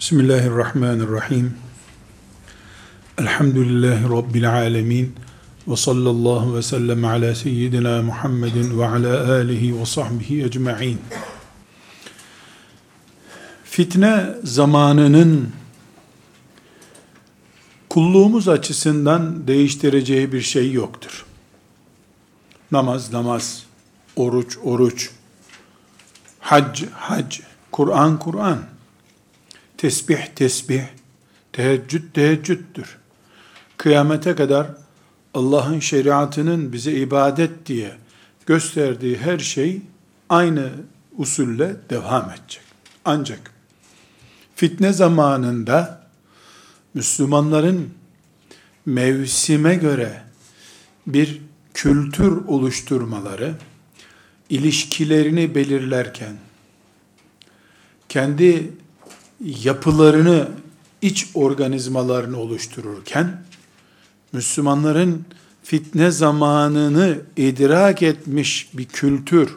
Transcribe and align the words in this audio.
Bismillahirrahmanirrahim. 0.00 1.54
Elhamdülillahi 3.18 4.04
Rabbil 4.04 4.52
alemin. 4.52 5.14
Ve 5.68 5.76
sallallahu 5.76 6.56
ve 6.56 6.62
sellem 6.62 7.04
ala 7.04 7.34
seyyidina 7.34 8.02
Muhammedin 8.02 8.78
ve 8.78 8.86
ala 8.86 9.32
alihi 9.32 9.80
ve 9.80 9.86
sahbihi 9.86 10.44
ecma'in. 10.44 11.00
Fitne 13.64 14.26
zamanının 14.44 15.52
kulluğumuz 17.88 18.48
açısından 18.48 19.46
değiştireceği 19.46 20.32
bir 20.32 20.42
şey 20.42 20.72
yoktur. 20.72 21.26
Namaz 22.72 23.12
namaz, 23.12 23.62
oruç 24.16 24.58
oruç, 24.64 25.10
hac 26.38 26.82
hac, 26.92 27.40
Kur'an 27.72 28.18
Kur'an, 28.18 28.79
tesbih 29.80 30.26
tesbih, 30.36 30.82
teheccüd 31.52 32.02
teheccüddür. 32.14 32.98
Kıyamete 33.76 34.34
kadar 34.34 34.66
Allah'ın 35.34 35.80
şeriatının 35.80 36.72
bize 36.72 36.92
ibadet 36.92 37.66
diye 37.66 37.92
gösterdiği 38.46 39.18
her 39.18 39.38
şey 39.38 39.82
aynı 40.28 40.70
usulle 41.16 41.76
devam 41.90 42.30
edecek. 42.30 42.62
Ancak 43.04 43.52
fitne 44.54 44.92
zamanında 44.92 46.06
Müslümanların 46.94 47.90
mevsime 48.86 49.74
göre 49.74 50.22
bir 51.06 51.40
kültür 51.74 52.46
oluşturmaları, 52.46 53.54
ilişkilerini 54.50 55.54
belirlerken, 55.54 56.36
kendi 58.08 58.79
yapılarını, 59.44 60.48
iç 61.02 61.26
organizmalarını 61.34 62.38
oluştururken, 62.38 63.42
Müslümanların 64.32 65.24
fitne 65.62 66.10
zamanını 66.10 67.18
idrak 67.36 68.02
etmiş 68.02 68.68
bir 68.74 68.84
kültür, 68.84 69.56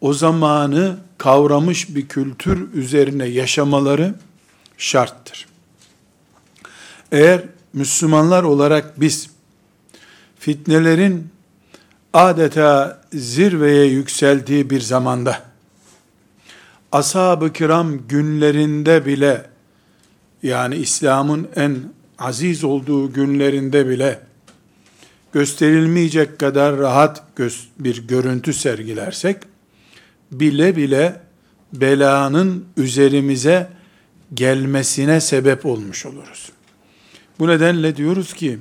o 0.00 0.12
zamanı 0.12 0.96
kavramış 1.18 1.94
bir 1.94 2.08
kültür 2.08 2.74
üzerine 2.74 3.24
yaşamaları 3.26 4.14
şarttır. 4.78 5.46
Eğer 7.12 7.42
Müslümanlar 7.72 8.42
olarak 8.42 9.00
biz 9.00 9.30
fitnelerin 10.38 11.28
adeta 12.12 13.00
zirveye 13.12 13.84
yükseldiği 13.84 14.70
bir 14.70 14.80
zamanda 14.80 15.53
ashab-ı 16.94 17.52
kiram 17.52 18.08
günlerinde 18.08 19.06
bile 19.06 19.46
yani 20.42 20.76
İslam'ın 20.76 21.48
en 21.56 21.76
aziz 22.18 22.64
olduğu 22.64 23.12
günlerinde 23.12 23.88
bile 23.88 24.20
gösterilmeyecek 25.32 26.38
kadar 26.38 26.78
rahat 26.78 27.22
bir 27.78 28.08
görüntü 28.08 28.52
sergilersek 28.52 29.36
bile 30.32 30.76
bile 30.76 31.20
belanın 31.72 32.64
üzerimize 32.76 33.68
gelmesine 34.34 35.20
sebep 35.20 35.66
olmuş 35.66 36.06
oluruz. 36.06 36.52
Bu 37.38 37.48
nedenle 37.48 37.96
diyoruz 37.96 38.34
ki 38.34 38.58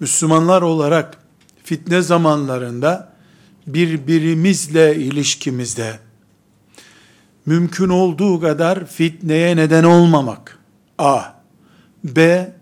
Müslümanlar 0.00 0.62
olarak 0.62 1.18
fitne 1.64 2.02
zamanlarında 2.02 3.14
birbirimizle 3.66 4.96
ilişkimizde 4.96 6.03
mümkün 7.46 7.88
olduğu 7.88 8.40
kadar 8.40 8.86
fitneye 8.86 9.56
neden 9.56 9.84
olmamak. 9.84 10.58
A. 10.98 11.20
B. 12.04 12.52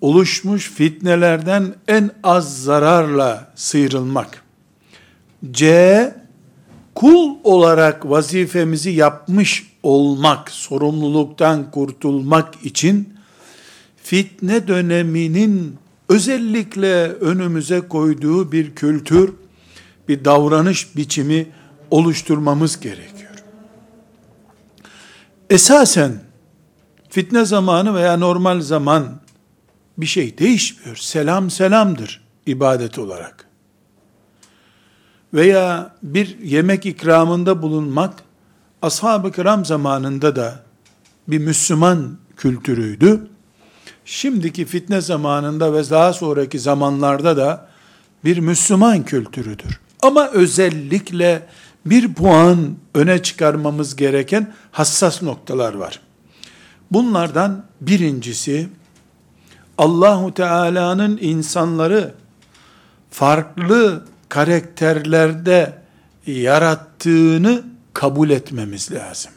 Oluşmuş 0.00 0.70
fitnelerden 0.70 1.74
en 1.88 2.10
az 2.22 2.62
zararla 2.62 3.52
sıyrılmak. 3.54 4.42
C. 5.50 6.22
Kul 6.94 7.36
olarak 7.44 8.10
vazifemizi 8.10 8.90
yapmış 8.90 9.72
olmak, 9.82 10.50
sorumluluktan 10.50 11.70
kurtulmak 11.70 12.64
için 12.64 13.14
fitne 14.02 14.68
döneminin 14.68 15.76
özellikle 16.08 17.08
önümüze 17.08 17.80
koyduğu 17.80 18.52
bir 18.52 18.74
kültür, 18.74 19.32
bir 20.08 20.24
davranış 20.24 20.96
biçimi 20.96 21.46
oluşturmamız 21.90 22.80
gerekiyor. 22.80 23.11
Esasen 25.50 26.20
fitne 27.10 27.44
zamanı 27.44 27.94
veya 27.94 28.16
normal 28.16 28.60
zaman 28.60 29.20
bir 29.98 30.06
şey 30.06 30.38
değişmiyor. 30.38 30.96
Selam 30.96 31.50
selamdır 31.50 32.24
ibadet 32.46 32.98
olarak. 32.98 33.48
Veya 35.34 35.94
bir 36.02 36.38
yemek 36.38 36.86
ikramında 36.86 37.62
bulunmak 37.62 38.14
ashab-ı 38.82 39.32
kiram 39.32 39.64
zamanında 39.64 40.36
da 40.36 40.62
bir 41.28 41.38
Müslüman 41.38 42.18
kültürüydü. 42.36 43.28
Şimdiki 44.04 44.64
fitne 44.64 45.00
zamanında 45.00 45.72
ve 45.72 45.90
daha 45.90 46.12
sonraki 46.12 46.58
zamanlarda 46.58 47.36
da 47.36 47.68
bir 48.24 48.38
Müslüman 48.38 49.02
kültürüdür. 49.04 49.80
Ama 50.02 50.28
özellikle 50.28 51.46
bir 51.86 52.14
puan 52.14 52.76
öne 52.94 53.22
çıkarmamız 53.22 53.96
gereken 53.96 54.52
hassas 54.70 55.22
noktalar 55.22 55.74
var. 55.74 56.00
Bunlardan 56.90 57.64
birincisi 57.80 58.68
Allahu 59.78 60.34
Teala'nın 60.34 61.18
insanları 61.20 62.14
farklı 63.10 64.04
karakterlerde 64.28 65.78
yarattığını 66.26 67.64
kabul 67.94 68.30
etmemiz 68.30 68.92
lazım. 68.92 69.32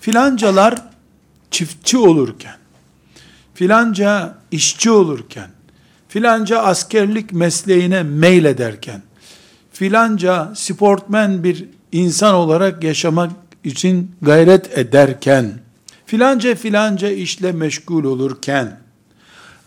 Filancalar 0.00 0.82
çiftçi 1.50 1.98
olurken, 1.98 2.56
filanca 3.54 4.38
işçi 4.50 4.90
olurken, 4.90 5.50
filanca 6.08 6.58
askerlik 6.58 7.32
mesleğine 7.32 8.02
meylederken, 8.02 9.02
filanca 9.74 10.52
sportmen 10.54 11.44
bir 11.44 11.68
insan 11.92 12.34
olarak 12.34 12.84
yaşamak 12.84 13.30
için 13.64 14.10
gayret 14.22 14.78
ederken, 14.78 15.52
filanca 16.06 16.54
filanca 16.54 17.08
işle 17.08 17.52
meşgul 17.52 18.04
olurken, 18.04 18.80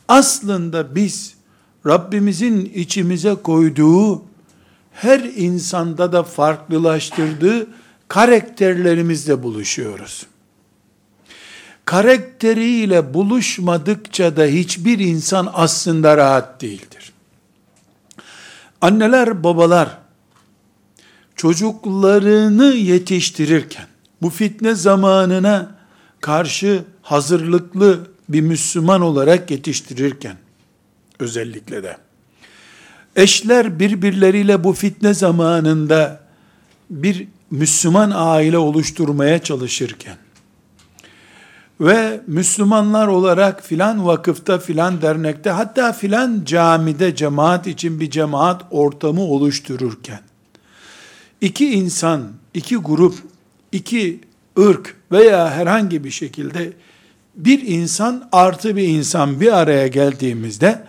aslında 0.08 0.96
biz 0.96 1.34
Rabbimizin 1.86 2.72
içimize 2.76 3.36
koyduğu, 3.36 4.24
her 4.94 5.20
insanda 5.20 6.12
da 6.14 6.24
farklılaştırdığı 6.24 7.68
karakterlerimizle 8.08 9.44
buluşuyoruz. 9.44 10.26
Karakteriyle 11.86 13.14
buluşmadıkça 13.14 14.38
da 14.38 14.46
hiçbir 14.46 15.00
insan 15.00 15.50
aslında 15.54 16.18
rahat 16.18 16.62
değildir. 16.62 17.14
Anneler, 18.82 19.44
babalar 19.44 19.98
çocuklarını 21.36 22.66
yetiştirirken 22.66 23.88
bu 24.22 24.30
fitne 24.30 24.76
zamanına 24.76 25.76
karşı 26.22 26.84
hazırlıklı 27.02 28.08
bir 28.30 28.42
Müslüman 28.42 29.02
olarak 29.02 29.52
yetiştirirken 29.52 30.38
özellikle 31.20 31.84
de 31.84 31.98
eşler 33.16 33.80
birbirleriyle 33.80 34.64
bu 34.64 34.74
fitne 34.74 35.14
zamanında 35.14 36.22
bir 36.90 37.28
Müslüman 37.52 38.12
aile 38.16 38.58
oluşturmaya 38.58 39.44
çalışırken 39.44 40.18
ve 41.82 42.22
Müslümanlar 42.28 43.08
olarak 43.08 43.64
filan 43.64 44.06
vakıfta 44.06 44.60
filan 44.60 45.02
dernekte 45.02 45.50
hatta 45.50 45.94
filan 45.94 46.42
camide 46.46 47.16
cemaat 47.16 47.68
için 47.68 48.00
bir 48.00 48.10
cemaat 48.10 48.62
ortamı 48.72 49.22
oluştururken 49.22 50.22
iki 51.42 51.74
insan, 51.74 52.32
iki 52.54 52.76
grup, 52.76 53.16
iki 53.72 54.20
ırk 54.60 54.96
veya 55.12 55.52
herhangi 55.52 56.04
bir 56.04 56.12
şekilde 56.12 56.74
bir 57.36 57.62
insan 57.68 58.30
artı 58.32 58.76
bir 58.76 58.88
insan 58.88 59.42
bir 59.42 59.58
araya 59.58 59.88
geldiğimizde 59.88 60.84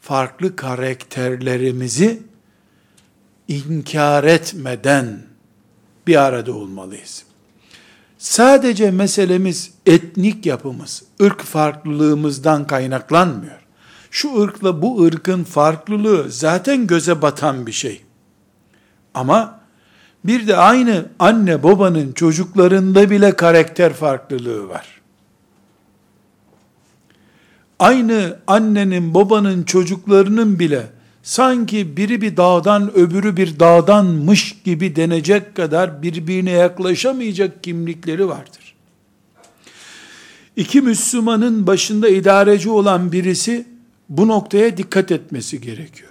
farklı 0.00 0.56
karakterlerimizi 0.56 2.22
inkar 3.48 4.24
etmeden 4.24 5.22
bir 6.06 6.22
arada 6.22 6.52
olmalıyız. 6.52 7.27
Sadece 8.18 8.90
meselemiz 8.90 9.70
etnik 9.86 10.46
yapımız, 10.46 11.02
ırk 11.22 11.42
farklılığımızdan 11.42 12.66
kaynaklanmıyor. 12.66 13.58
Şu 14.10 14.42
ırkla 14.42 14.82
bu 14.82 15.02
ırkın 15.04 15.44
farklılığı 15.44 16.30
zaten 16.30 16.86
göze 16.86 17.22
batan 17.22 17.66
bir 17.66 17.72
şey. 17.72 18.02
Ama 19.14 19.58
Bir 20.24 20.46
de 20.46 20.56
aynı 20.56 21.06
anne 21.18 21.62
babanın 21.62 22.12
çocuklarında 22.12 23.10
bile 23.10 23.36
karakter 23.36 23.92
farklılığı 23.92 24.68
var. 24.68 25.00
Aynı 27.78 28.38
annenin 28.46 29.14
babanın 29.14 29.62
çocuklarının 29.62 30.58
bile 30.58 30.86
sanki 31.28 31.96
biri 31.96 32.22
bir 32.22 32.36
dağdan 32.36 32.96
öbürü 32.96 33.36
bir 33.36 33.60
dağdanmış 33.60 34.56
gibi 34.64 34.96
denecek 34.96 35.54
kadar 35.54 36.02
birbirine 36.02 36.50
yaklaşamayacak 36.50 37.64
kimlikleri 37.64 38.28
vardır. 38.28 38.74
İki 40.56 40.80
Müslümanın 40.80 41.66
başında 41.66 42.08
idareci 42.08 42.70
olan 42.70 43.12
birisi 43.12 43.66
bu 44.08 44.28
noktaya 44.28 44.76
dikkat 44.76 45.12
etmesi 45.12 45.60
gerekiyor. 45.60 46.10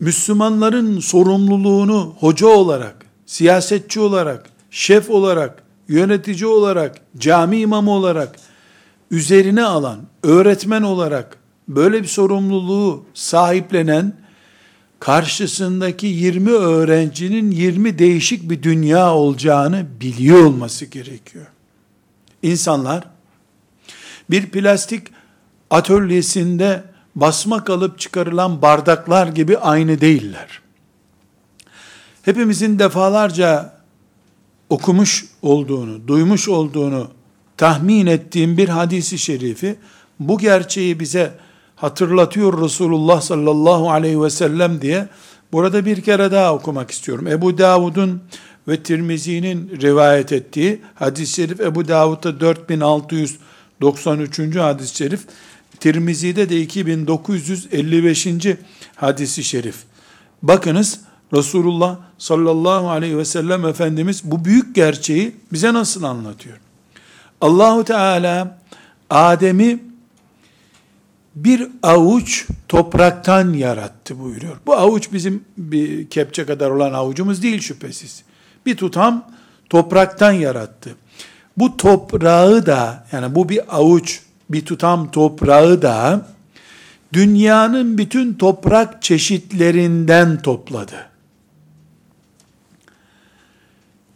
Müslümanların 0.00 1.00
sorumluluğunu 1.00 2.14
hoca 2.18 2.46
olarak, 2.46 3.06
siyasetçi 3.26 4.00
olarak, 4.00 4.50
şef 4.70 5.10
olarak, 5.10 5.62
yönetici 5.88 6.46
olarak, 6.46 7.00
cami 7.18 7.58
imamı 7.58 7.90
olarak 7.90 8.36
üzerine 9.10 9.64
alan, 9.64 10.00
öğretmen 10.22 10.82
olarak 10.82 11.43
böyle 11.68 12.02
bir 12.02 12.08
sorumluluğu 12.08 13.04
sahiplenen 13.14 14.12
karşısındaki 15.00 16.06
20 16.06 16.50
öğrencinin 16.50 17.50
20 17.50 17.98
değişik 17.98 18.50
bir 18.50 18.62
dünya 18.62 19.14
olacağını 19.14 19.86
biliyor 20.00 20.44
olması 20.44 20.84
gerekiyor. 20.84 21.46
İnsanlar 22.42 23.04
bir 24.30 24.50
plastik 24.50 25.06
atölyesinde 25.70 26.84
basma 27.14 27.64
kalıp 27.64 27.98
çıkarılan 27.98 28.62
bardaklar 28.62 29.26
gibi 29.26 29.58
aynı 29.58 30.00
değiller. 30.00 30.60
Hepimizin 32.22 32.78
defalarca 32.78 33.74
okumuş 34.70 35.24
olduğunu, 35.42 36.08
duymuş 36.08 36.48
olduğunu 36.48 37.10
tahmin 37.56 38.06
ettiğim 38.06 38.56
bir 38.56 38.68
hadisi 38.68 39.18
şerifi 39.18 39.76
bu 40.20 40.38
gerçeği 40.38 41.00
bize 41.00 41.32
hatırlatıyor 41.76 42.64
Resulullah 42.64 43.20
sallallahu 43.20 43.90
aleyhi 43.90 44.22
ve 44.22 44.30
sellem 44.30 44.80
diye 44.80 45.08
burada 45.52 45.86
bir 45.86 46.00
kere 46.00 46.32
daha 46.32 46.54
okumak 46.54 46.90
istiyorum. 46.90 47.26
Ebu 47.26 47.58
Davud'un 47.58 48.22
ve 48.68 48.82
Tirmizi'nin 48.82 49.80
rivayet 49.82 50.32
ettiği 50.32 50.80
hadis-i 50.94 51.32
şerif 51.32 51.60
Ebu 51.60 51.88
Davud'da 51.88 52.40
4693. 52.40 54.56
hadis-i 54.56 54.96
şerif 54.96 55.26
Tirmizi'de 55.80 56.48
de 56.48 56.60
2955. 56.60 58.26
hadisi 58.96 59.44
şerif. 59.44 59.76
Bakınız 60.42 61.00
Resulullah 61.32 61.96
sallallahu 62.18 62.90
aleyhi 62.90 63.18
ve 63.18 63.24
sellem 63.24 63.66
Efendimiz 63.66 64.20
bu 64.24 64.44
büyük 64.44 64.74
gerçeği 64.74 65.36
bize 65.52 65.74
nasıl 65.74 66.02
anlatıyor? 66.02 66.56
Allahu 67.40 67.84
Teala 67.84 68.58
Adem'i 69.10 69.93
bir 71.34 71.68
avuç 71.82 72.46
topraktan 72.68 73.52
yarattı 73.52 74.20
buyuruyor. 74.20 74.56
Bu 74.66 74.74
avuç 74.74 75.12
bizim 75.12 75.44
bir 75.58 76.10
kepçe 76.10 76.46
kadar 76.46 76.70
olan 76.70 76.92
avucumuz 76.92 77.42
değil 77.42 77.60
şüphesiz. 77.60 78.22
Bir 78.66 78.76
tutam 78.76 79.30
topraktan 79.70 80.32
yarattı. 80.32 80.96
Bu 81.56 81.76
toprağı 81.76 82.66
da 82.66 83.06
yani 83.12 83.34
bu 83.34 83.48
bir 83.48 83.76
avuç 83.76 84.20
bir 84.50 84.64
tutam 84.64 85.10
toprağı 85.10 85.82
da 85.82 86.26
dünyanın 87.12 87.98
bütün 87.98 88.34
toprak 88.34 89.02
çeşitlerinden 89.02 90.42
topladı. 90.42 91.06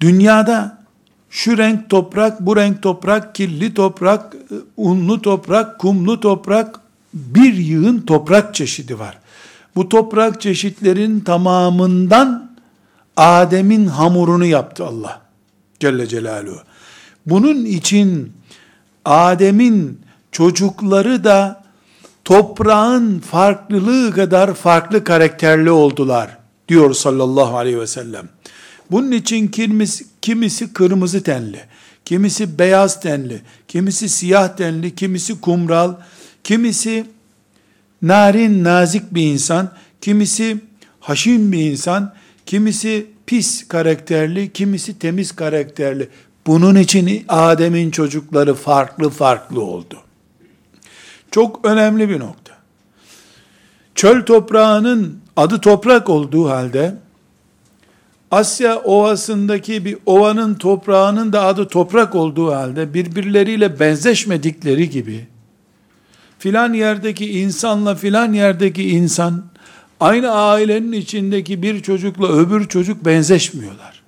Dünyada 0.00 0.78
şu 1.30 1.58
renk 1.58 1.90
toprak, 1.90 2.40
bu 2.40 2.56
renk 2.56 2.82
toprak, 2.82 3.34
kirli 3.34 3.74
toprak, 3.74 4.36
unlu 4.76 5.22
toprak, 5.22 5.78
kumlu 5.78 6.20
toprak, 6.20 6.80
bir 7.34 7.54
yığın 7.54 8.00
toprak 8.00 8.54
çeşidi 8.54 8.98
var. 8.98 9.18
Bu 9.76 9.88
toprak 9.88 10.40
çeşitlerin 10.40 11.20
tamamından 11.20 12.50
Adem'in 13.16 13.86
hamurunu 13.86 14.44
yaptı 14.44 14.86
Allah 14.86 15.20
Celle 15.80 16.06
Celaluhu. 16.06 16.60
Bunun 17.26 17.64
için 17.64 18.32
Adem'in 19.04 20.00
çocukları 20.32 21.24
da 21.24 21.64
toprağın 22.24 23.18
farklılığı 23.18 24.12
kadar 24.12 24.54
farklı 24.54 25.04
karakterli 25.04 25.70
oldular 25.70 26.38
diyor 26.68 26.94
sallallahu 26.94 27.56
aleyhi 27.56 27.80
ve 27.80 27.86
sellem. 27.86 28.28
Bunun 28.90 29.10
için 29.10 29.48
kimisi, 29.48 30.06
kimisi 30.22 30.72
kırmızı 30.72 31.22
tenli, 31.22 31.60
kimisi 32.04 32.58
beyaz 32.58 33.00
tenli, 33.00 33.42
kimisi 33.68 34.08
siyah 34.08 34.56
tenli, 34.56 34.94
kimisi 34.94 35.40
kumral, 35.40 35.94
kimisi 36.48 37.04
narin 38.02 38.64
nazik 38.64 39.14
bir 39.14 39.22
insan, 39.22 39.72
kimisi 40.00 40.56
haşin 41.00 41.52
bir 41.52 41.70
insan, 41.70 42.14
kimisi 42.46 43.06
pis 43.26 43.68
karakterli, 43.68 44.52
kimisi 44.52 44.98
temiz 44.98 45.32
karakterli. 45.32 46.08
Bunun 46.46 46.74
için 46.74 47.24
Adem'in 47.28 47.90
çocukları 47.90 48.54
farklı 48.54 49.10
farklı 49.10 49.62
oldu. 49.62 49.98
Çok 51.30 51.64
önemli 51.64 52.08
bir 52.08 52.18
nokta. 52.18 52.54
Çöl 53.94 54.22
toprağının 54.22 55.20
adı 55.36 55.60
toprak 55.60 56.08
olduğu 56.08 56.48
halde 56.48 56.94
Asya 58.30 58.78
ovasındaki 58.78 59.84
bir 59.84 59.98
ovanın 60.06 60.54
toprağının 60.54 61.32
da 61.32 61.42
adı 61.44 61.68
toprak 61.68 62.14
olduğu 62.14 62.52
halde 62.52 62.94
birbirleriyle 62.94 63.80
benzeşmedikleri 63.80 64.90
gibi 64.90 65.26
filan 66.38 66.72
yerdeki 66.72 67.40
insanla 67.40 67.94
filan 67.94 68.32
yerdeki 68.32 68.88
insan 68.88 69.44
aynı 70.00 70.30
ailenin 70.30 70.92
içindeki 70.92 71.62
bir 71.62 71.82
çocukla 71.82 72.28
öbür 72.28 72.68
çocuk 72.68 73.04
benzeşmiyorlar. 73.04 74.02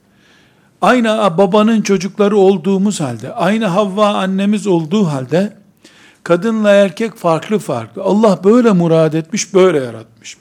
Aynı 0.82 1.08
babanın 1.38 1.82
çocukları 1.82 2.36
olduğumuz 2.36 3.00
halde, 3.00 3.32
aynı 3.32 3.66
Havva 3.66 4.08
annemiz 4.08 4.66
olduğu 4.66 5.06
halde 5.06 5.56
kadınla 6.24 6.70
erkek 6.70 7.16
farklı 7.16 7.58
farklı. 7.58 8.02
Allah 8.02 8.44
böyle 8.44 8.72
murad 8.72 9.12
etmiş, 9.12 9.54
böyle 9.54 9.78
yaratmış. 9.78 10.36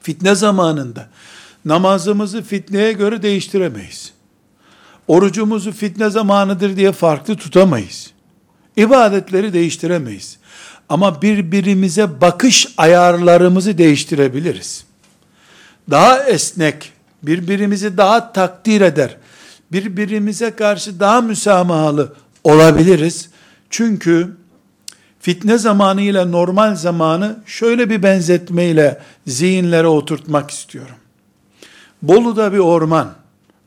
Fitne 0.00 0.34
zamanında 0.34 1.08
namazımızı 1.64 2.42
fitneye 2.42 2.92
göre 2.92 3.22
değiştiremeyiz. 3.22 4.12
Orucumuzu 5.08 5.72
fitne 5.72 6.10
zamanıdır 6.10 6.76
diye 6.76 6.92
farklı 6.92 7.36
tutamayız. 7.36 8.10
İbadetleri 8.76 9.52
değiştiremeyiz. 9.52 10.38
Ama 10.90 11.22
birbirimize 11.22 12.20
bakış 12.20 12.74
ayarlarımızı 12.76 13.78
değiştirebiliriz. 13.78 14.84
Daha 15.90 16.24
esnek, 16.24 16.92
birbirimizi 17.22 17.96
daha 17.96 18.32
takdir 18.32 18.80
eder, 18.80 19.16
birbirimize 19.72 20.50
karşı 20.50 21.00
daha 21.00 21.20
müsamahalı 21.20 22.14
olabiliriz. 22.44 23.30
Çünkü 23.70 24.36
fitne 25.20 25.58
zamanı 25.58 26.02
ile 26.02 26.30
normal 26.30 26.76
zamanı 26.76 27.36
şöyle 27.46 27.90
bir 27.90 28.02
benzetmeyle 28.02 29.00
zihinlere 29.26 29.86
oturtmak 29.86 30.50
istiyorum. 30.50 30.96
Bolu'da 32.02 32.52
bir 32.52 32.58
orman 32.58 33.12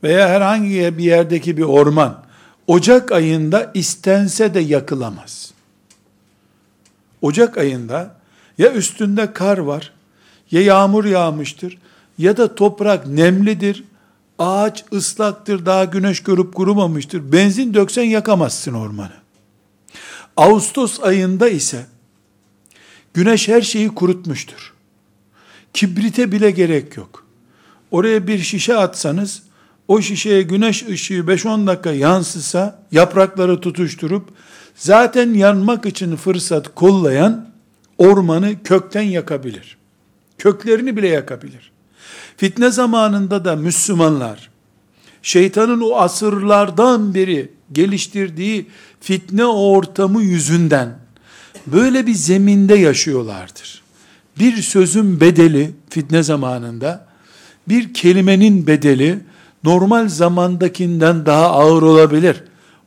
veya 0.02 0.28
herhangi 0.28 0.98
bir 0.98 1.04
yerdeki 1.04 1.56
bir 1.56 1.62
orman 1.62 2.24
Ocak 2.66 3.12
ayında 3.12 3.70
istense 3.74 4.54
de 4.54 4.60
yakılamaz. 4.60 5.53
Ocak 7.24 7.58
ayında 7.58 8.16
ya 8.58 8.72
üstünde 8.72 9.32
kar 9.32 9.58
var, 9.58 9.92
ya 10.50 10.62
yağmur 10.62 11.04
yağmıştır, 11.04 11.78
ya 12.18 12.36
da 12.36 12.54
toprak 12.54 13.06
nemlidir, 13.06 13.84
ağaç 14.38 14.84
ıslaktır, 14.92 15.66
daha 15.66 15.84
güneş 15.84 16.22
görüp 16.22 16.54
kurumamıştır. 16.54 17.32
Benzin 17.32 17.74
döksen 17.74 18.02
yakamazsın 18.02 18.74
ormanı. 18.74 19.12
Ağustos 20.36 21.00
ayında 21.00 21.48
ise 21.48 21.86
güneş 23.14 23.48
her 23.48 23.62
şeyi 23.62 23.88
kurutmuştur. 23.88 24.72
Kibrite 25.72 26.32
bile 26.32 26.50
gerek 26.50 26.96
yok. 26.96 27.26
Oraya 27.90 28.26
bir 28.26 28.38
şişe 28.38 28.76
atsanız, 28.76 29.42
o 29.88 30.00
şişeye 30.00 30.42
güneş 30.42 30.82
ışığı 30.82 31.14
5-10 31.14 31.66
dakika 31.66 31.92
yansısa, 31.92 32.82
yaprakları 32.92 33.60
tutuşturup, 33.60 34.28
zaten 34.74 35.34
yanmak 35.34 35.86
için 35.86 36.16
fırsat 36.16 36.74
kollayan, 36.74 37.48
ormanı 37.98 38.62
kökten 38.62 39.02
yakabilir. 39.02 39.76
Köklerini 40.38 40.96
bile 40.96 41.08
yakabilir. 41.08 41.72
Fitne 42.36 42.70
zamanında 42.70 43.44
da 43.44 43.56
Müslümanlar, 43.56 44.50
şeytanın 45.22 45.80
o 45.80 45.96
asırlardan 45.96 47.14
beri 47.14 47.52
geliştirdiği 47.72 48.66
fitne 49.00 49.44
ortamı 49.44 50.22
yüzünden, 50.22 50.98
böyle 51.66 52.06
bir 52.06 52.14
zeminde 52.14 52.74
yaşıyorlardır. 52.74 53.82
Bir 54.38 54.56
sözün 54.56 55.20
bedeli 55.20 55.70
fitne 55.90 56.22
zamanında, 56.22 57.06
bir 57.68 57.94
kelimenin 57.94 58.66
bedeli 58.66 59.18
normal 59.64 60.08
zamandakinden 60.08 61.26
daha 61.26 61.46
ağır 61.46 61.82
olabilir. 61.82 62.42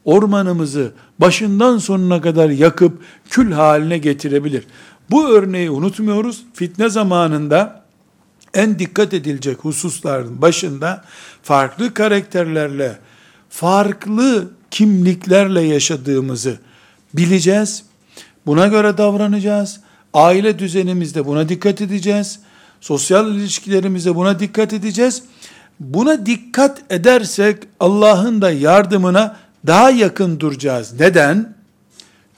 Ormanımızı 0.07 0.91
başından 1.19 1.77
sonuna 1.77 2.21
kadar 2.21 2.49
yakıp 2.49 3.01
kül 3.29 3.51
haline 3.51 3.97
getirebilir. 3.97 4.63
Bu 5.11 5.27
örneği 5.29 5.69
unutmuyoruz. 5.69 6.43
Fitne 6.53 6.89
zamanında 6.89 7.83
en 8.53 8.79
dikkat 8.79 9.13
edilecek 9.13 9.57
hususların 9.57 10.41
başında 10.41 11.03
farklı 11.43 11.93
karakterlerle, 11.93 12.97
farklı 13.49 14.49
kimliklerle 14.71 15.61
yaşadığımızı 15.61 16.57
bileceğiz. 17.13 17.83
Buna 18.45 18.67
göre 18.67 18.97
davranacağız. 18.97 19.79
Aile 20.13 20.59
düzenimizde 20.59 21.25
buna 21.25 21.49
dikkat 21.49 21.81
edeceğiz. 21.81 22.39
Sosyal 22.81 23.35
ilişkilerimizde 23.35 24.15
buna 24.15 24.39
dikkat 24.39 24.73
edeceğiz. 24.73 25.23
Buna 25.79 26.25
dikkat 26.25 26.81
edersek 26.89 27.63
Allah'ın 27.79 28.41
da 28.41 28.51
yardımına 28.51 29.46
daha 29.65 29.89
yakın 29.89 30.39
duracağız. 30.39 30.99
Neden? 30.99 31.55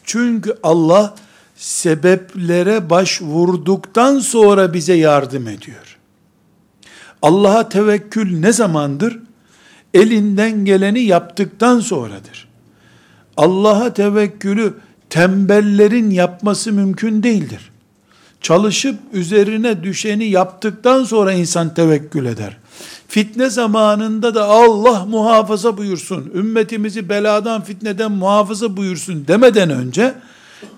Çünkü 0.04 0.56
Allah 0.64 1.16
sebeplere 1.56 2.90
başvurduktan 2.90 4.20
sonra 4.20 4.74
bize 4.74 4.94
yardım 4.94 5.48
ediyor. 5.48 5.98
Allah'a 7.22 7.70
tevekkül 7.70 8.40
ne 8.40 8.54
zamandır? 8.54 9.20
Elinden 9.94 10.66
geleni 10.66 11.02
yaptıktan 11.02 11.80
sonradır. 11.80 12.48
Allah'a 13.38 13.94
tevekkülü 13.94 14.74
tembellerin 15.10 16.10
yapması 16.10 16.74
mümkün 16.74 17.24
değildir. 17.24 17.72
Çalışıp 18.42 19.00
üzerine 19.14 19.84
düşeni 19.84 20.26
yaptıktan 20.26 21.04
sonra 21.04 21.34
insan 21.34 21.74
tevekkül 21.74 22.26
eder. 22.26 22.58
Fitne 23.10 23.50
zamanında 23.50 24.36
da 24.36 24.46
Allah 24.46 25.06
muhafaza 25.06 25.78
buyursun, 25.78 26.32
ümmetimizi 26.36 27.10
beladan 27.10 27.62
fitneden 27.62 28.12
muhafaza 28.12 28.78
buyursun 28.78 29.28
demeden 29.28 29.70
önce, 29.70 30.14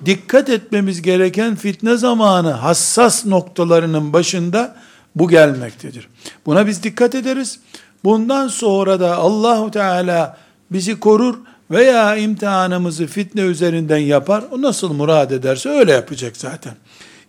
dikkat 0.05 0.49
etmemiz 0.49 1.01
gereken 1.01 1.55
fitne 1.55 1.97
zamanı 1.97 2.51
hassas 2.51 3.25
noktalarının 3.25 4.13
başında 4.13 4.75
bu 5.15 5.29
gelmektedir. 5.29 6.07
Buna 6.45 6.67
biz 6.67 6.83
dikkat 6.83 7.15
ederiz. 7.15 7.59
Bundan 8.03 8.47
sonra 8.47 8.99
da 8.99 9.17
Allahu 9.17 9.71
Teala 9.71 10.37
bizi 10.71 10.99
korur 10.99 11.35
veya 11.71 12.15
imtihanımızı 12.15 13.07
fitne 13.07 13.41
üzerinden 13.41 13.97
yapar. 13.97 14.43
O 14.51 14.61
nasıl 14.61 14.93
murad 14.93 15.31
ederse 15.31 15.69
öyle 15.69 15.91
yapacak 15.91 16.37
zaten. 16.37 16.73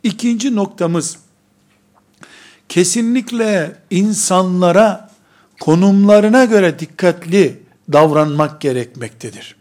İkinci 0.03 0.57
noktamız 0.57 1.19
kesinlikle 2.69 3.77
insanlara 3.91 5.11
konumlarına 5.61 6.45
göre 6.45 6.79
dikkatli 6.79 7.63
davranmak 7.93 8.61
gerekmektedir. 8.61 9.57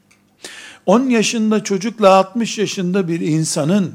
10 0.86 1.10
yaşında 1.10 1.64
çocukla 1.64 2.10
60 2.16 2.58
yaşında 2.58 3.08
bir 3.08 3.20
insanın 3.20 3.94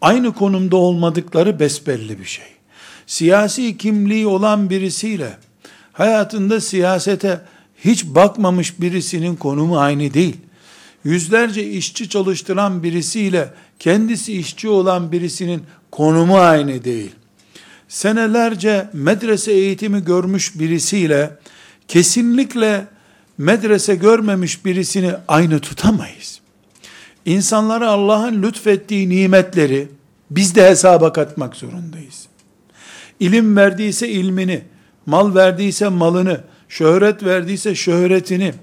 aynı 0.00 0.32
konumda 0.34 0.76
olmadıkları 0.76 1.60
besbelli 1.60 2.18
bir 2.18 2.24
şey. 2.24 2.44
Siyasi 3.06 3.78
kimliği 3.78 4.26
olan 4.26 4.70
birisiyle 4.70 5.36
hayatında 5.92 6.60
siyasete 6.60 7.40
hiç 7.84 8.04
bakmamış 8.04 8.80
birisinin 8.80 9.36
konumu 9.36 9.78
aynı 9.78 10.14
değil. 10.14 10.36
Yüzlerce 11.04 11.70
işçi 11.70 12.08
çalıştıran 12.08 12.82
birisiyle 12.82 13.50
kendisi 13.78 14.32
işçi 14.32 14.68
olan 14.68 15.12
birisinin 15.12 15.62
konumu 15.90 16.38
aynı 16.38 16.84
değil. 16.84 17.10
Senelerce 17.92 18.88
medrese 18.92 19.52
eğitimi 19.52 20.04
görmüş 20.04 20.58
birisiyle 20.58 21.30
kesinlikle 21.88 22.86
medrese 23.38 23.94
görmemiş 23.94 24.64
birisini 24.64 25.12
aynı 25.28 25.60
tutamayız. 25.60 26.40
İnsanlara 27.24 27.88
Allah'ın 27.88 28.42
lütfettiği 28.42 29.08
nimetleri 29.08 29.88
biz 30.30 30.54
de 30.54 30.70
hesaba 30.70 31.12
katmak 31.12 31.56
zorundayız. 31.56 32.26
İlim 33.20 33.56
verdiyse 33.56 34.08
ilmini, 34.08 34.62
mal 35.06 35.34
verdiyse 35.34 35.88
malını, 35.88 36.40
şöhret 36.68 37.24
verdiyse 37.24 37.74
şöhretini, 37.74 38.54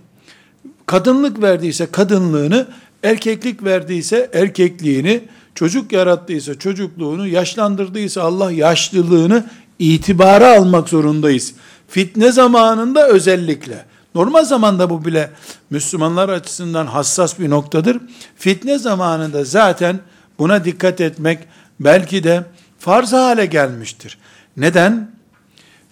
kadınlık 0.86 1.42
verdiyse 1.42 1.86
kadınlığını, 1.86 2.68
erkeklik 3.04 3.64
verdiyse 3.64 4.30
erkekliğini, 4.34 5.22
çocuk 5.60 5.92
yarattıysa 5.92 6.60
çocukluğunu, 6.60 7.28
yaşlandırdıysa 7.28 8.22
Allah 8.22 8.52
yaşlılığını 8.52 9.46
itibara 9.80 10.58
almak 10.58 10.90
zorundayız. 10.90 11.54
Fitne 11.88 12.32
zamanında 12.32 13.08
özellikle. 13.08 13.86
Normal 14.16 14.46
zamanda 14.46 14.90
bu 14.90 15.06
bile 15.06 15.32
Müslümanlar 15.70 16.30
açısından 16.30 16.88
hassas 16.88 17.40
bir 17.40 17.50
noktadır. 17.50 17.98
Fitne 18.36 18.78
zamanında 18.78 19.44
zaten 19.44 20.00
buna 20.40 20.66
dikkat 20.66 21.02
etmek 21.02 21.40
belki 21.80 22.24
de 22.24 22.44
farz 22.80 23.14
hale 23.14 23.46
gelmiştir. 23.46 24.18
Neden? 24.58 25.12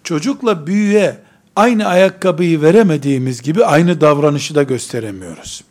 Çocukla 0.04 0.68
büyüye 0.68 1.18
aynı 1.56 1.86
ayakkabıyı 1.86 2.62
veremediğimiz 2.62 3.42
gibi 3.42 3.66
aynı 3.66 4.02
davranışı 4.02 4.56
da 4.56 4.64
gösteremiyoruz. 4.64 5.64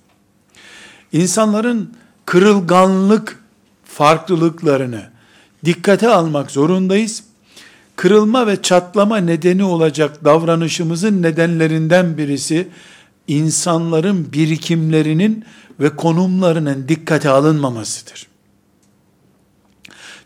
İnsanların 1.13 1.95
kırılganlık 2.27 3.46
farklılıklarını 3.97 5.03
dikkate 5.65 6.09
almak 6.09 6.51
zorundayız. 6.51 7.25
Kırılma 7.97 8.47
ve 8.47 8.63
çatlama 8.63 9.17
nedeni 9.17 9.65
olacak 9.65 10.25
davranışımızın 10.25 11.23
nedenlerinden 11.23 12.19
birisi 12.19 12.69
insanların 13.29 14.33
birikimlerinin 14.33 15.45
ve 15.81 15.97
konumlarının 15.97 16.89
dikkate 16.89 17.31
alınmamasıdır. 17.31 18.27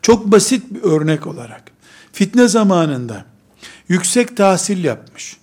Çok 0.03 0.27
basit 0.27 0.65
bir 0.71 0.83
örnek 0.83 1.27
olarak 1.27 1.63
fitne 2.13 2.49
zamanında 2.49 3.25
yüksek 3.89 4.37
tahsil 4.37 4.85
yapmış, 4.85 5.37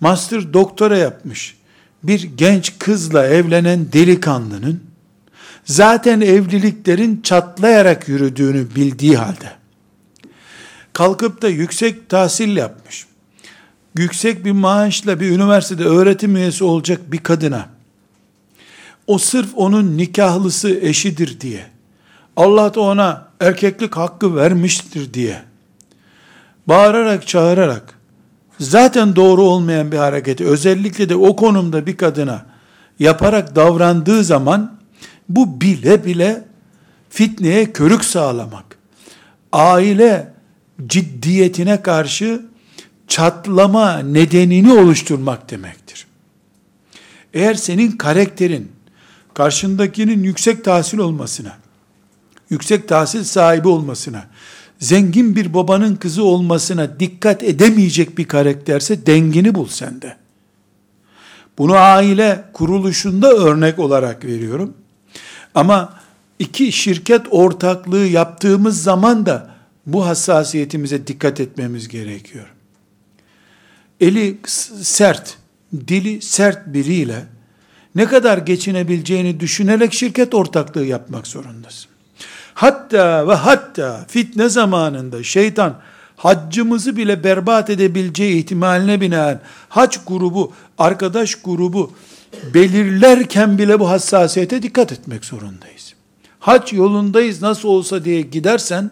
master 0.00 0.52
doktora 0.52 0.96
yapmış 0.96 1.56
bir 2.02 2.22
genç 2.22 2.78
kızla 2.78 3.26
evlenen 3.26 3.92
delikanlının 3.92 4.91
zaten 5.64 6.20
evliliklerin 6.20 7.20
çatlayarak 7.22 8.08
yürüdüğünü 8.08 8.74
bildiği 8.74 9.16
halde. 9.16 9.52
Kalkıp 10.92 11.42
da 11.42 11.48
yüksek 11.48 12.08
tahsil 12.08 12.56
yapmış, 12.56 13.06
yüksek 13.96 14.44
bir 14.44 14.52
maaşla 14.52 15.20
bir 15.20 15.30
üniversitede 15.30 15.84
öğretim 15.84 16.36
üyesi 16.36 16.64
olacak 16.64 17.00
bir 17.12 17.18
kadına 17.18 17.68
o 19.06 19.18
sırf 19.18 19.48
onun 19.54 19.98
nikahlısı 19.98 20.70
eşidir 20.70 21.40
diye 21.40 21.66
Allah 22.36 22.74
da 22.74 22.80
ona 22.80 23.28
erkeklik 23.40 23.96
hakkı 23.96 24.36
vermiştir 24.36 25.14
diye 25.14 25.42
bağırarak 26.66 27.26
çağırarak 27.26 27.98
zaten 28.60 29.16
doğru 29.16 29.42
olmayan 29.42 29.92
bir 29.92 29.96
hareketi 29.96 30.46
özellikle 30.46 31.08
de 31.08 31.16
o 31.16 31.36
konumda 31.36 31.86
bir 31.86 31.96
kadına 31.96 32.46
yaparak 32.98 33.56
davrandığı 33.56 34.24
zaman 34.24 34.78
bu 35.28 35.60
bile 35.60 36.04
bile 36.04 36.44
fitneye 37.10 37.72
körük 37.72 38.04
sağlamak, 38.04 38.78
aile 39.52 40.32
ciddiyetine 40.86 41.82
karşı 41.82 42.42
çatlama 43.08 43.98
nedenini 43.98 44.72
oluşturmak 44.72 45.50
demektir. 45.50 46.06
Eğer 47.34 47.54
senin 47.54 47.90
karakterin 47.90 48.72
karşındakinin 49.34 50.22
yüksek 50.22 50.64
tahsil 50.64 50.98
olmasına, 50.98 51.56
yüksek 52.50 52.88
tahsil 52.88 53.24
sahibi 53.24 53.68
olmasına, 53.68 54.26
zengin 54.78 55.36
bir 55.36 55.54
babanın 55.54 55.96
kızı 55.96 56.24
olmasına 56.24 57.00
dikkat 57.00 57.42
edemeyecek 57.42 58.18
bir 58.18 58.28
karakterse 58.28 59.06
dengini 59.06 59.54
bul 59.54 59.66
sende. 59.68 60.16
Bunu 61.58 61.74
aile 61.74 62.44
kuruluşunda 62.52 63.32
örnek 63.32 63.78
olarak 63.78 64.24
veriyorum. 64.24 64.74
Ama 65.54 65.94
iki 66.38 66.72
şirket 66.72 67.26
ortaklığı 67.30 68.06
yaptığımız 68.06 68.82
zaman 68.82 69.26
da 69.26 69.50
bu 69.86 70.06
hassasiyetimize 70.06 71.06
dikkat 71.06 71.40
etmemiz 71.40 71.88
gerekiyor. 71.88 72.46
Eli 74.00 74.38
sert, 74.82 75.36
dili 75.88 76.22
sert 76.22 76.66
biriyle 76.66 77.24
ne 77.94 78.04
kadar 78.04 78.38
geçinebileceğini 78.38 79.40
düşünerek 79.40 79.92
şirket 79.92 80.34
ortaklığı 80.34 80.84
yapmak 80.84 81.26
zorundasın. 81.26 81.90
Hatta 82.54 83.28
ve 83.28 83.34
hatta 83.34 84.04
fitne 84.08 84.48
zamanında 84.48 85.22
şeytan 85.22 85.76
haccımızı 86.16 86.96
bile 86.96 87.24
berbat 87.24 87.70
edebileceği 87.70 88.36
ihtimaline 88.36 89.00
binaen 89.00 89.40
hac 89.68 89.96
grubu, 90.06 90.52
arkadaş 90.78 91.34
grubu 91.34 91.92
belirlerken 92.54 93.58
bile 93.58 93.80
bu 93.80 93.90
hassasiyete 93.90 94.62
dikkat 94.62 94.92
etmek 94.92 95.24
zorundayız. 95.24 95.94
Hac 96.40 96.72
yolundayız 96.72 97.42
nasıl 97.42 97.68
olsa 97.68 98.04
diye 98.04 98.20
gidersen, 98.20 98.90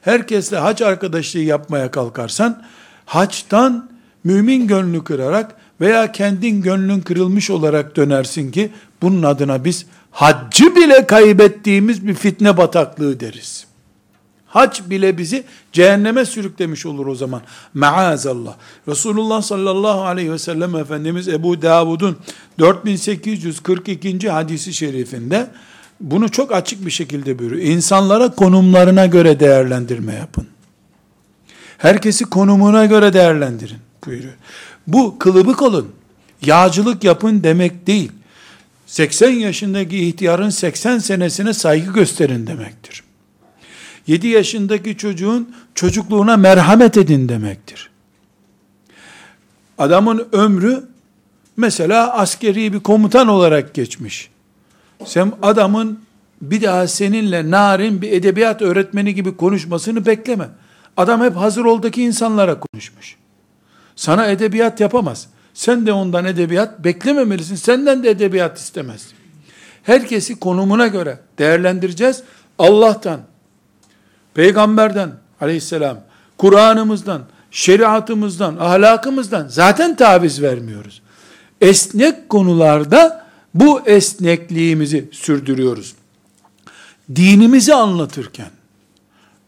herkesle 0.00 0.56
hac 0.56 0.82
arkadaşlığı 0.82 1.40
yapmaya 1.40 1.90
kalkarsan, 1.90 2.62
haçtan 3.06 3.90
mümin 4.24 4.66
gönlü 4.66 5.04
kırarak 5.04 5.56
veya 5.80 6.12
kendin 6.12 6.62
gönlün 6.62 7.00
kırılmış 7.00 7.50
olarak 7.50 7.96
dönersin 7.96 8.50
ki 8.50 8.72
bunun 9.02 9.22
adına 9.22 9.64
biz 9.64 9.86
haccı 10.10 10.76
bile 10.76 11.06
kaybettiğimiz 11.06 12.06
bir 12.06 12.14
fitne 12.14 12.56
bataklığı 12.56 13.20
deriz. 13.20 13.69
Hac 14.50 14.80
bile 14.86 15.18
bizi 15.18 15.44
cehenneme 15.72 16.24
sürüklemiş 16.24 16.86
olur 16.86 17.06
o 17.06 17.14
zaman. 17.14 17.42
Maazallah. 17.74 18.54
Resulullah 18.88 19.42
sallallahu 19.42 20.02
aleyhi 20.02 20.32
ve 20.32 20.38
sellem 20.38 20.76
Efendimiz 20.76 21.28
Ebu 21.28 21.62
Davud'un 21.62 22.16
4842. 22.58 24.30
hadisi 24.30 24.74
şerifinde 24.74 25.50
bunu 26.00 26.28
çok 26.28 26.52
açık 26.52 26.86
bir 26.86 26.90
şekilde 26.90 27.38
buyuruyor. 27.38 27.62
İnsanlara 27.62 28.30
konumlarına 28.30 29.06
göre 29.06 29.40
değerlendirme 29.40 30.14
yapın. 30.14 30.46
Herkesi 31.78 32.24
konumuna 32.24 32.86
göre 32.86 33.12
değerlendirin 33.12 33.78
buyuruyor. 34.06 34.34
Bu 34.86 35.18
kılıbık 35.18 35.62
olun, 35.62 35.88
yağcılık 36.42 37.04
yapın 37.04 37.42
demek 37.42 37.86
değil. 37.86 38.12
80 38.86 39.30
yaşındaki 39.30 40.08
ihtiyarın 40.08 40.50
80 40.50 40.98
senesine 40.98 41.54
saygı 41.54 41.92
gösterin 41.92 42.46
demektir. 42.46 43.09
7 44.06 44.28
yaşındaki 44.28 44.96
çocuğun 44.96 45.54
çocukluğuna 45.74 46.36
merhamet 46.36 46.96
edin 46.96 47.28
demektir. 47.28 47.90
Adamın 49.78 50.28
ömrü 50.32 50.84
mesela 51.56 52.12
askeri 52.12 52.72
bir 52.72 52.80
komutan 52.80 53.28
olarak 53.28 53.74
geçmiş. 53.74 54.30
Sen 55.04 55.32
adamın 55.42 56.00
bir 56.42 56.62
daha 56.62 56.86
seninle 56.86 57.50
narin 57.50 58.02
bir 58.02 58.12
edebiyat 58.12 58.62
öğretmeni 58.62 59.14
gibi 59.14 59.36
konuşmasını 59.36 60.06
bekleme. 60.06 60.48
Adam 60.96 61.22
hep 61.22 61.36
hazır 61.36 61.64
oldaki 61.64 62.02
insanlara 62.02 62.60
konuşmuş. 62.60 63.16
Sana 63.96 64.26
edebiyat 64.26 64.80
yapamaz. 64.80 65.28
Sen 65.54 65.86
de 65.86 65.92
ondan 65.92 66.24
edebiyat 66.24 66.84
beklememelisin. 66.84 67.56
Senden 67.56 68.02
de 68.02 68.10
edebiyat 68.10 68.58
istemez. 68.58 69.08
Herkesi 69.82 70.40
konumuna 70.40 70.86
göre 70.86 71.18
değerlendireceğiz. 71.38 72.22
Allah'tan, 72.58 73.20
peygamberden 74.34 75.12
aleyhisselam, 75.40 76.00
Kur'an'ımızdan, 76.38 77.22
şeriatımızdan, 77.50 78.56
ahlakımızdan 78.56 79.48
zaten 79.48 79.96
taviz 79.96 80.42
vermiyoruz. 80.42 81.02
Esnek 81.60 82.28
konularda 82.28 83.26
bu 83.54 83.80
esnekliğimizi 83.86 85.08
sürdürüyoruz. 85.12 85.94
Dinimizi 87.16 87.74
anlatırken, 87.74 88.50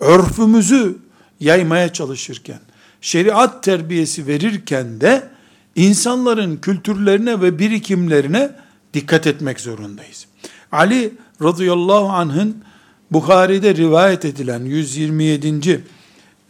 örfümüzü 0.01 0.99
yaymaya 1.41 1.93
çalışırken, 1.93 2.61
şeriat 3.01 3.63
terbiyesi 3.63 4.27
verirken 4.27 5.01
de 5.01 5.29
insanların 5.77 6.57
kültürlerine 6.57 7.41
ve 7.41 7.59
birikimlerine 7.59 8.51
dikkat 8.95 9.27
etmek 9.27 9.61
zorundayız. 9.61 10.27
Ali 10.73 11.15
radıyallahu 11.43 12.09
anh'ın 12.09 12.65
Bukhari'de 13.13 13.75
rivayet 13.75 14.25
edilen 14.25 14.65
127. 14.65 15.85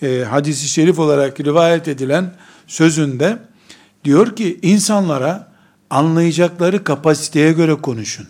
E, 0.02 0.24
hadisi 0.30 0.68
şerif 0.68 0.98
olarak 0.98 1.40
rivayet 1.40 1.88
edilen 1.88 2.34
sözünde 2.66 3.38
diyor 4.04 4.36
ki 4.36 4.58
insanlara 4.62 5.52
anlayacakları 5.90 6.84
kapasiteye 6.84 7.52
göre 7.52 7.74
konuşun. 7.74 8.26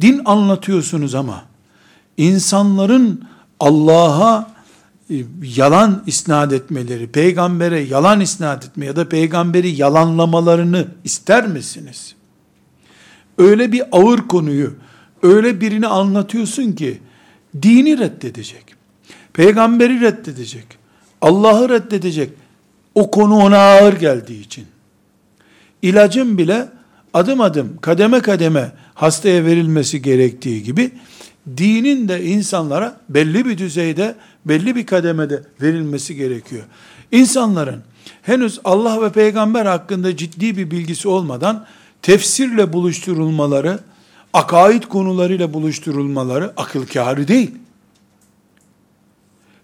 Din 0.00 0.22
anlatıyorsunuz 0.24 1.14
ama 1.14 1.44
insanların 2.16 3.24
Allah'a 3.60 4.50
e, 5.10 5.14
yalan 5.42 6.02
isnat 6.06 6.52
etmeleri, 6.52 7.06
peygambere 7.06 7.80
yalan 7.80 8.20
isnat 8.20 8.64
etme 8.64 8.86
ya 8.86 8.96
da 8.96 9.08
peygamberi 9.08 9.68
yalanlamalarını 9.68 10.88
ister 11.04 11.46
misiniz? 11.46 12.14
Öyle 13.38 13.72
bir 13.72 13.82
ağır 13.92 14.18
konuyu, 14.18 14.74
öyle 15.22 15.60
birini 15.60 15.86
anlatıyorsun 15.86 16.72
ki, 16.72 16.98
dini 17.62 17.98
reddedecek, 17.98 18.64
peygamberi 19.32 20.00
reddedecek, 20.00 20.66
Allah'ı 21.20 21.68
reddedecek, 21.68 22.30
o 22.94 23.10
konu 23.10 23.36
ona 23.36 23.58
ağır 23.58 23.92
geldiği 23.92 24.40
için. 24.40 24.66
İlacın 25.82 26.38
bile 26.38 26.68
adım 27.14 27.40
adım, 27.40 27.78
kademe 27.80 28.20
kademe 28.20 28.72
hastaya 28.94 29.44
verilmesi 29.44 30.02
gerektiği 30.02 30.62
gibi, 30.62 30.90
dinin 31.56 32.08
de 32.08 32.24
insanlara 32.24 33.00
belli 33.08 33.46
bir 33.46 33.58
düzeyde, 33.58 34.14
belli 34.44 34.76
bir 34.76 34.86
kademede 34.86 35.42
verilmesi 35.62 36.16
gerekiyor. 36.16 36.64
İnsanların 37.12 37.82
henüz 38.22 38.60
Allah 38.64 39.02
ve 39.02 39.12
peygamber 39.12 39.66
hakkında 39.66 40.16
ciddi 40.16 40.56
bir 40.56 40.70
bilgisi 40.70 41.08
olmadan 41.08 41.66
tefsirle 42.02 42.72
buluşturulmaları, 42.72 43.78
akaid 44.32 44.82
konularıyla 44.82 45.54
buluşturulmaları 45.54 46.52
akıl 46.56 46.86
kârı 46.86 47.28
değil. 47.28 47.50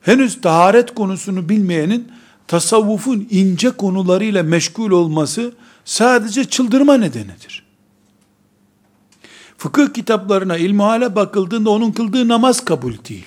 Henüz 0.00 0.40
taharet 0.40 0.94
konusunu 0.94 1.48
bilmeyenin 1.48 2.12
tasavvufun 2.46 3.26
ince 3.30 3.70
konularıyla 3.70 4.42
meşgul 4.42 4.90
olması 4.90 5.52
sadece 5.84 6.44
çıldırma 6.44 6.96
nedenidir 6.96 7.64
fıkıh 9.64 9.94
kitaplarına, 9.94 10.56
ilmihale 10.56 11.16
bakıldığında 11.16 11.70
onun 11.70 11.92
kıldığı 11.92 12.28
namaz 12.28 12.64
kabul 12.64 12.92
değil. 13.08 13.26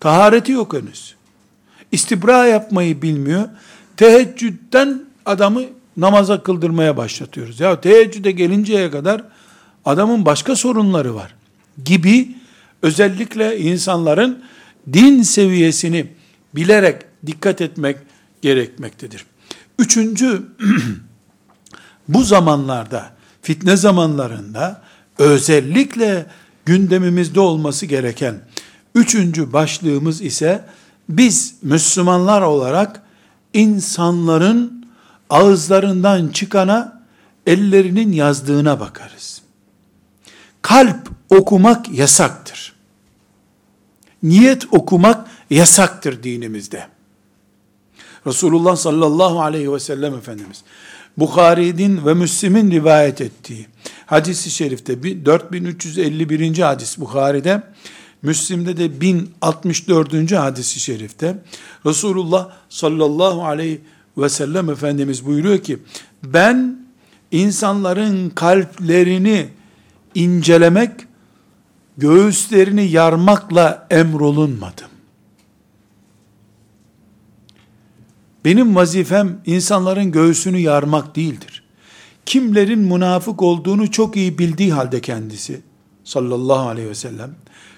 Tahareti 0.00 0.52
yok 0.52 0.74
henüz. 0.74 1.14
İstibra 1.92 2.46
yapmayı 2.46 3.02
bilmiyor. 3.02 3.48
Teheccüden 3.96 5.02
adamı 5.26 5.62
namaza 5.96 6.42
kıldırmaya 6.42 6.96
başlatıyoruz. 6.96 7.60
Ya 7.60 7.80
teheccüde 7.80 8.30
gelinceye 8.30 8.90
kadar 8.90 9.22
adamın 9.84 10.26
başka 10.26 10.56
sorunları 10.56 11.14
var. 11.14 11.34
Gibi 11.84 12.36
özellikle 12.82 13.58
insanların 13.58 14.42
din 14.92 15.22
seviyesini 15.22 16.06
bilerek 16.54 17.02
dikkat 17.26 17.60
etmek 17.60 17.96
gerekmektedir. 18.42 19.24
Üçüncü, 19.78 20.42
bu 22.08 22.22
zamanlarda, 22.24 23.10
fitne 23.42 23.76
zamanlarında 23.76 24.82
özellikle 25.18 26.26
gündemimizde 26.64 27.40
olması 27.40 27.86
gereken 27.86 28.34
üçüncü 28.94 29.52
başlığımız 29.52 30.22
ise 30.22 30.64
biz 31.08 31.54
Müslümanlar 31.62 32.42
olarak 32.42 33.02
insanların 33.54 34.86
ağızlarından 35.30 36.28
çıkana 36.28 37.02
ellerinin 37.46 38.12
yazdığına 38.12 38.80
bakarız. 38.80 39.33
Kalp 40.64 41.10
okumak 41.30 41.88
yasaktır. 41.88 42.72
Niyet 44.22 44.64
okumak 44.72 45.28
yasaktır 45.50 46.22
dinimizde. 46.22 46.86
Resulullah 48.26 48.76
sallallahu 48.76 49.42
aleyhi 49.42 49.72
ve 49.72 49.80
sellem 49.80 50.14
Efendimiz 50.14 50.64
Bukhari'nin 51.16 52.06
ve 52.06 52.14
Müslim'in 52.14 52.70
rivayet 52.70 53.20
ettiği 53.20 53.66
hadisi 54.06 54.50
şerifte 54.50 55.02
4351. 55.02 56.58
hadis 56.58 56.98
Bukhari'de 56.98 57.62
Müslim'de 58.22 58.76
de 58.76 59.00
1064. 59.00 60.32
hadisi 60.32 60.80
şerifte 60.80 61.38
Resulullah 61.86 62.50
sallallahu 62.68 63.44
aleyhi 63.44 63.80
ve 64.18 64.28
sellem 64.28 64.70
Efendimiz 64.70 65.26
buyuruyor 65.26 65.58
ki 65.58 65.78
ben 66.22 66.78
insanların 67.30 68.30
kalplerini 68.30 69.48
incelemek 70.14 70.90
göğüslerini 71.96 72.84
yarmakla 72.84 73.86
emrolunmadım. 73.90 74.88
Benim 78.44 78.76
vazifem 78.76 79.40
insanların 79.46 80.12
göğsünü 80.12 80.58
yarmak 80.58 81.16
değildir. 81.16 81.64
Kimlerin 82.26 82.78
münafık 82.78 83.42
olduğunu 83.42 83.90
çok 83.90 84.16
iyi 84.16 84.38
bildiği 84.38 84.72
halde 84.72 85.00
kendisi 85.00 85.60
sallallahu 86.04 86.68
aleyhi 86.68 86.88
ve 86.88 86.94
sellem. 86.94 87.34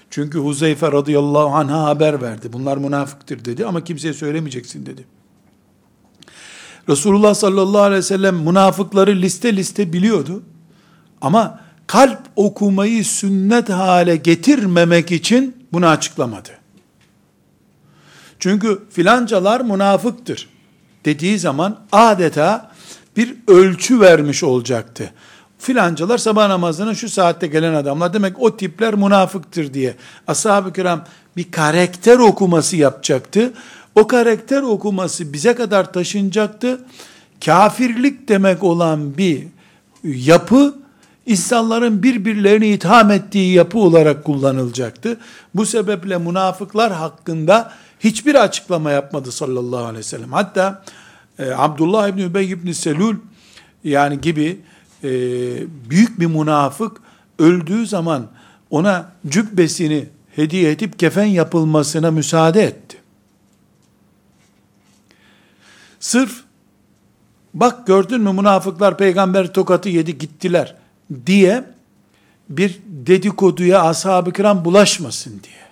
Çünkü 0.09 0.39
Huzeyfe 0.39 0.91
radıyallahu 0.91 1.47
anh'a 1.47 1.83
haber 1.83 2.21
verdi. 2.21 2.53
Bunlar 2.53 2.77
münafıktır 2.77 3.45
dedi 3.45 3.65
ama 3.65 3.83
kimseye 3.83 4.13
söylemeyeceksin 4.13 4.85
dedi. 4.85 5.05
Resulullah 6.89 7.33
sallallahu 7.33 7.81
aleyhi 7.81 7.99
ve 7.99 8.03
sellem 8.03 8.35
münafıkları 8.35 9.15
liste 9.15 9.55
liste 9.55 9.93
biliyordu. 9.93 10.43
Ama 11.21 11.59
kalp 11.87 12.19
okumayı 12.35 13.05
sünnet 13.05 13.69
hale 13.69 14.15
getirmemek 14.15 15.11
için 15.11 15.67
bunu 15.73 15.87
açıklamadı. 15.87 16.49
Çünkü 18.39 18.83
filancalar 18.89 19.61
münafıktır 19.61 20.49
dediği 21.05 21.39
zaman 21.39 21.79
adeta 21.91 22.71
bir 23.17 23.35
ölçü 23.47 23.99
vermiş 23.99 24.43
olacaktı. 24.43 25.13
Filancalar 25.59 26.17
sabah 26.17 26.47
namazına 26.47 26.95
şu 26.95 27.09
saatte 27.09 27.47
gelen 27.47 27.73
adamlar 27.73 28.13
demek 28.13 28.41
o 28.41 28.57
tipler 28.57 28.93
münafıktır 28.93 29.73
diye. 29.73 29.95
Ashab-ı 30.27 30.73
kiram 30.73 31.03
bir 31.37 31.51
karakter 31.51 32.17
okuması 32.17 32.75
yapacaktı. 32.75 33.53
O 33.95 34.07
karakter 34.07 34.61
okuması 34.61 35.33
bize 35.33 35.55
kadar 35.55 35.93
taşınacaktı. 35.93 36.85
kafirlik 37.45 38.29
demek 38.29 38.63
olan 38.63 39.17
bir 39.17 39.47
yapı 40.03 40.86
insanların 41.27 42.03
birbirlerini 42.03 42.67
itham 42.67 43.11
ettiği 43.11 43.53
yapı 43.53 43.79
olarak 43.79 44.23
kullanılacaktı. 44.23 45.17
Bu 45.55 45.65
sebeple 45.65 46.17
münafıklar 46.17 46.93
hakkında 46.93 47.73
hiçbir 47.99 48.35
açıklama 48.35 48.91
yapmadı 48.91 49.31
sallallahu 49.31 49.83
aleyhi 49.83 49.97
ve 49.97 50.03
sellem. 50.03 50.31
Hatta 50.31 50.83
e, 51.39 51.51
Abdullah 51.51 52.07
İbni 52.07 52.21
Übey 52.21 52.51
İbni 52.51 52.73
Selül 52.73 53.15
yani 53.83 54.21
gibi 54.21 54.59
e, 55.03 55.09
büyük 55.89 56.19
bir 56.19 56.25
münafık 56.25 56.97
öldüğü 57.39 57.87
zaman 57.87 58.27
ona 58.69 59.11
cübbesini 59.27 60.05
hediye 60.35 60.71
edip 60.71 60.99
kefen 60.99 61.25
yapılmasına 61.25 62.11
müsaade 62.11 62.63
etti. 62.63 62.97
Sırf 65.99 66.43
bak 67.53 67.87
gördün 67.87 68.21
mü 68.21 68.33
münafıklar 68.33 68.97
peygamber 68.97 69.53
tokatı 69.53 69.89
yedi 69.89 70.17
gittiler 70.17 70.75
diye 71.25 71.63
bir 72.49 72.79
dedikoduya 72.85 73.83
ashab-ı 73.83 74.33
kiram 74.33 74.65
bulaşmasın 74.65 75.31
diye. 75.43 75.67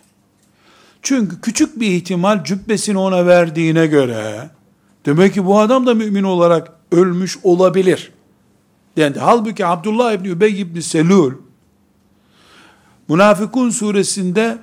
Çünkü 1.01 1.41
küçük 1.41 1.79
bir 1.79 1.87
ihtimal 1.87 2.43
cübbesini 2.43 2.97
ona 2.97 3.25
verdiğine 3.25 3.87
göre 3.87 4.49
demek 5.05 5.33
ki 5.33 5.45
bu 5.45 5.59
adam 5.59 5.87
da 5.87 5.93
mümin 5.93 6.23
olarak 6.23 6.71
ölmüş 6.91 7.37
olabilir. 7.43 8.11
Dendi. 8.97 9.19
Halbuki 9.19 9.65
Abdullah 9.65 10.13
İbni 10.13 10.27
Übey 10.27 10.61
İbni 10.61 10.83
Selul 10.83 11.33
Münafıkun 13.09 13.69
suresinde 13.69 14.57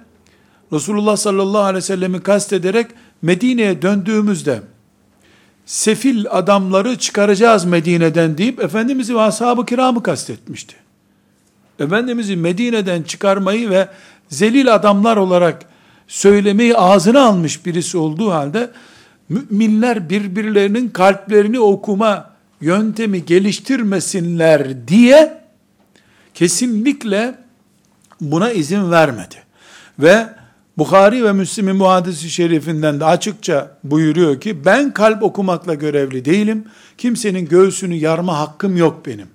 Resulullah 0.73 1.17
sallallahu 1.17 1.63
aleyhi 1.63 1.77
ve 1.77 1.87
sellemi 1.87 2.21
kastederek 2.21 2.87
Medine'ye 3.23 3.83
döndüğümüzde 3.83 4.63
sefil 5.67 6.27
adamları 6.31 6.99
çıkaracağız 6.99 7.65
Medine'den 7.65 8.39
deyip 8.39 8.61
Efendimiz'i 8.61 9.15
ve 9.15 9.21
ashab-ı 9.21 9.67
kiramı 9.67 10.03
kastetmişti. 10.03 10.75
Efendimiz'i 11.79 12.37
Medine'den 12.37 13.03
çıkarmayı 13.03 13.71
ve 13.71 13.89
zelil 14.29 14.75
adamlar 14.75 15.17
olarak 15.17 15.65
söylemeyi 16.09 16.77
ağzına 16.77 17.21
almış 17.21 17.67
birisi 17.67 17.99
olduğu 17.99 18.31
halde 18.31 18.71
müminler 19.29 20.11
birbirlerinin 20.11 20.89
kalplerini 20.89 21.61
okuma 21.61 22.31
yöntemi 22.61 23.25
geliştirmesinler 23.25 24.89
diye 24.89 25.43
kesinlikle 26.35 27.35
buna 28.21 28.51
izin 28.51 28.91
vermedi. 28.91 29.35
Ve 29.99 30.27
Bukhari 30.79 31.25
ve 31.25 31.33
Müslim'in 31.33 31.77
muhadisi 31.77 32.31
şerifinden 32.31 33.01
de 33.01 33.05
açıkça 33.05 33.79
buyuruyor 33.85 34.41
ki 34.41 34.65
ben 34.65 34.95
kalp 34.95 35.23
okumakla 35.23 35.75
görevli 35.75 36.25
değilim. 36.25 36.65
Kimsenin 36.99 37.49
göğsünü 37.49 37.95
yarma 37.95 38.39
hakkım 38.39 38.77
yok 38.77 39.07
benim. 39.07 39.27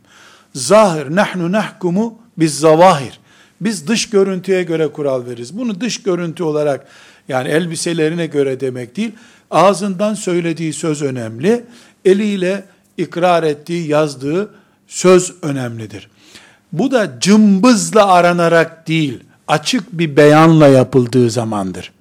Zahir 0.55 1.15
nahnu 1.15 1.51
nahkumu 1.51 2.19
biz 2.37 2.59
zavahir. 2.59 3.19
Biz 3.61 3.87
dış 3.87 4.09
görüntüye 4.09 4.63
göre 4.63 4.87
kural 4.87 5.25
veririz. 5.25 5.57
Bunu 5.57 5.81
dış 5.81 6.03
görüntü 6.03 6.43
olarak 6.43 6.87
yani 7.27 7.49
elbiselerine 7.49 8.25
göre 8.25 8.59
demek 8.59 8.97
değil. 8.97 9.11
Ağzından 9.51 10.13
söylediği 10.13 10.73
söz 10.73 11.01
önemli. 11.01 11.63
Eliyle 12.05 12.65
ikrar 12.97 13.43
ettiği, 13.43 13.87
yazdığı 13.87 14.49
söz 14.87 15.33
önemlidir. 15.41 16.09
Bu 16.71 16.91
da 16.91 17.19
cımbızla 17.19 18.07
aranarak 18.07 18.87
değil, 18.87 19.19
açık 19.47 19.91
bir 19.91 20.17
beyanla 20.17 20.67
yapıldığı 20.67 21.29
zamandır. 21.29 21.91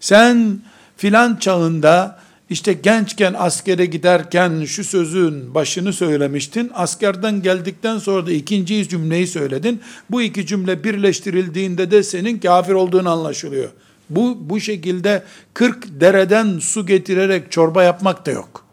Sen 0.00 0.60
filan 0.96 1.36
çağında 1.36 2.18
işte 2.50 2.72
gençken 2.72 3.34
askere 3.38 3.86
giderken 3.86 4.64
şu 4.64 4.84
sözün 4.84 5.54
başını 5.54 5.92
söylemiştin. 5.92 6.70
Askerden 6.74 7.42
geldikten 7.42 7.98
sonra 7.98 8.26
da 8.26 8.32
ikinci 8.32 8.88
cümleyi 8.88 9.26
söyledin. 9.26 9.80
Bu 10.10 10.22
iki 10.22 10.46
cümle 10.46 10.84
birleştirildiğinde 10.84 11.90
de 11.90 12.02
senin 12.02 12.38
kafir 12.38 12.72
olduğun 12.72 13.04
anlaşılıyor. 13.04 13.70
Bu, 14.10 14.38
bu 14.40 14.60
şekilde 14.60 15.22
40 15.54 16.00
dereden 16.00 16.58
su 16.58 16.86
getirerek 16.86 17.52
çorba 17.52 17.82
yapmak 17.82 18.26
da 18.26 18.30
yok. 18.30 18.64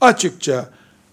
Açıkça 0.00 0.70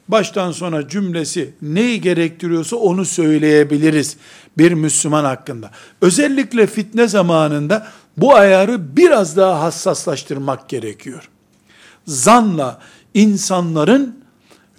baştan 0.07 0.51
sona 0.51 0.87
cümlesi 0.87 1.53
neyi 1.61 2.01
gerektiriyorsa 2.01 2.75
onu 2.75 3.05
söyleyebiliriz 3.05 4.17
bir 4.57 4.71
Müslüman 4.71 5.23
hakkında. 5.23 5.71
Özellikle 6.01 6.67
fitne 6.67 7.07
zamanında 7.07 7.87
bu 8.17 8.35
ayarı 8.35 8.97
biraz 8.97 9.37
daha 9.37 9.61
hassaslaştırmak 9.61 10.69
gerekiyor. 10.69 11.29
Zanla 12.07 12.79
insanların 13.13 14.19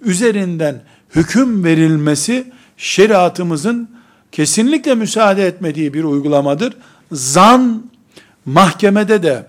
üzerinden 0.01 0.81
hüküm 1.15 1.63
verilmesi 1.63 2.51
şeriatımızın 2.77 3.89
kesinlikle 4.31 4.95
müsaade 4.95 5.47
etmediği 5.47 5.93
bir 5.93 6.03
uygulamadır. 6.03 6.73
Zan 7.11 7.91
mahkemede 8.45 9.23
de 9.23 9.47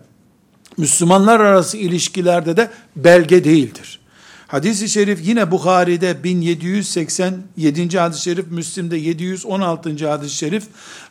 Müslümanlar 0.78 1.40
arası 1.40 1.76
ilişkilerde 1.76 2.56
de 2.56 2.70
belge 2.96 3.44
değildir. 3.44 4.00
Hadis-i 4.48 4.88
şerif 4.88 5.26
yine 5.26 5.50
Bukhari'de 5.50 6.24
1787. 6.24 7.98
hadis-i 7.98 8.22
şerif, 8.22 8.50
Müslim'de 8.50 8.96
716. 8.96 10.08
hadis-i 10.08 10.34
şerif, 10.34 10.66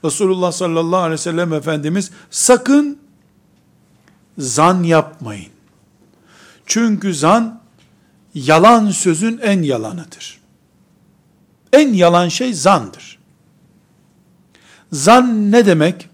Resulullah 0.06 0.52
sallallahu 0.52 1.00
aleyhi 1.00 1.13
ve 1.13 1.17
sellem 1.17 1.54
Efendimiz 1.54 2.12
sakın 2.32 2.98
zan 4.38 4.84
yapmayın. 4.84 5.52
Çünkü 6.65 7.13
zan 7.13 7.62
yalan 8.34 8.91
sözün 8.91 9.38
en 9.38 9.62
yalanıdır. 9.62 10.39
En 11.74 11.93
yalan 11.93 12.30
şey 12.30 12.54
zandır. 12.54 13.19
Zan 14.91 15.52
ne 15.52 15.65
demek? 15.65 16.10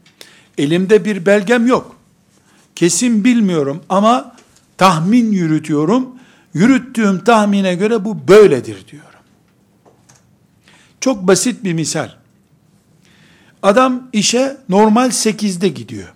Elimde 0.57 1.05
bir 1.05 1.25
belgem 1.25 1.67
yok. 1.67 1.95
Kesin 2.75 3.23
bilmiyorum 3.23 3.83
ama 3.89 4.35
tahmin 4.77 5.31
yürütüyorum 5.31 6.20
yürüttüğüm 6.53 7.23
tahmine 7.23 7.75
göre 7.75 8.05
bu 8.05 8.27
böyledir 8.27 8.87
diyorum. 8.87 9.09
Çok 10.99 11.27
basit 11.27 11.63
bir 11.63 11.73
misal. 11.73 12.09
Adam 13.63 14.09
işe 14.13 14.57
normal 14.69 15.09
8'de 15.09 15.67
gidiyor. 15.67 16.13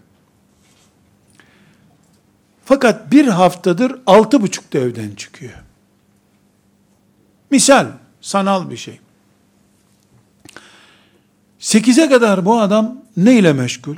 Fakat 2.65 3.11
bir 3.11 3.27
haftadır 3.27 3.95
altı 4.05 4.41
buçukta 4.41 4.79
evden 4.79 5.15
çıkıyor. 5.15 5.53
Misal, 7.51 7.87
sanal 8.21 8.69
bir 8.69 8.77
şey. 8.77 8.99
Sekize 11.59 12.09
kadar 12.09 12.45
bu 12.45 12.59
adam 12.59 12.97
ne 13.17 13.33
ile 13.33 13.53
meşgul? 13.53 13.95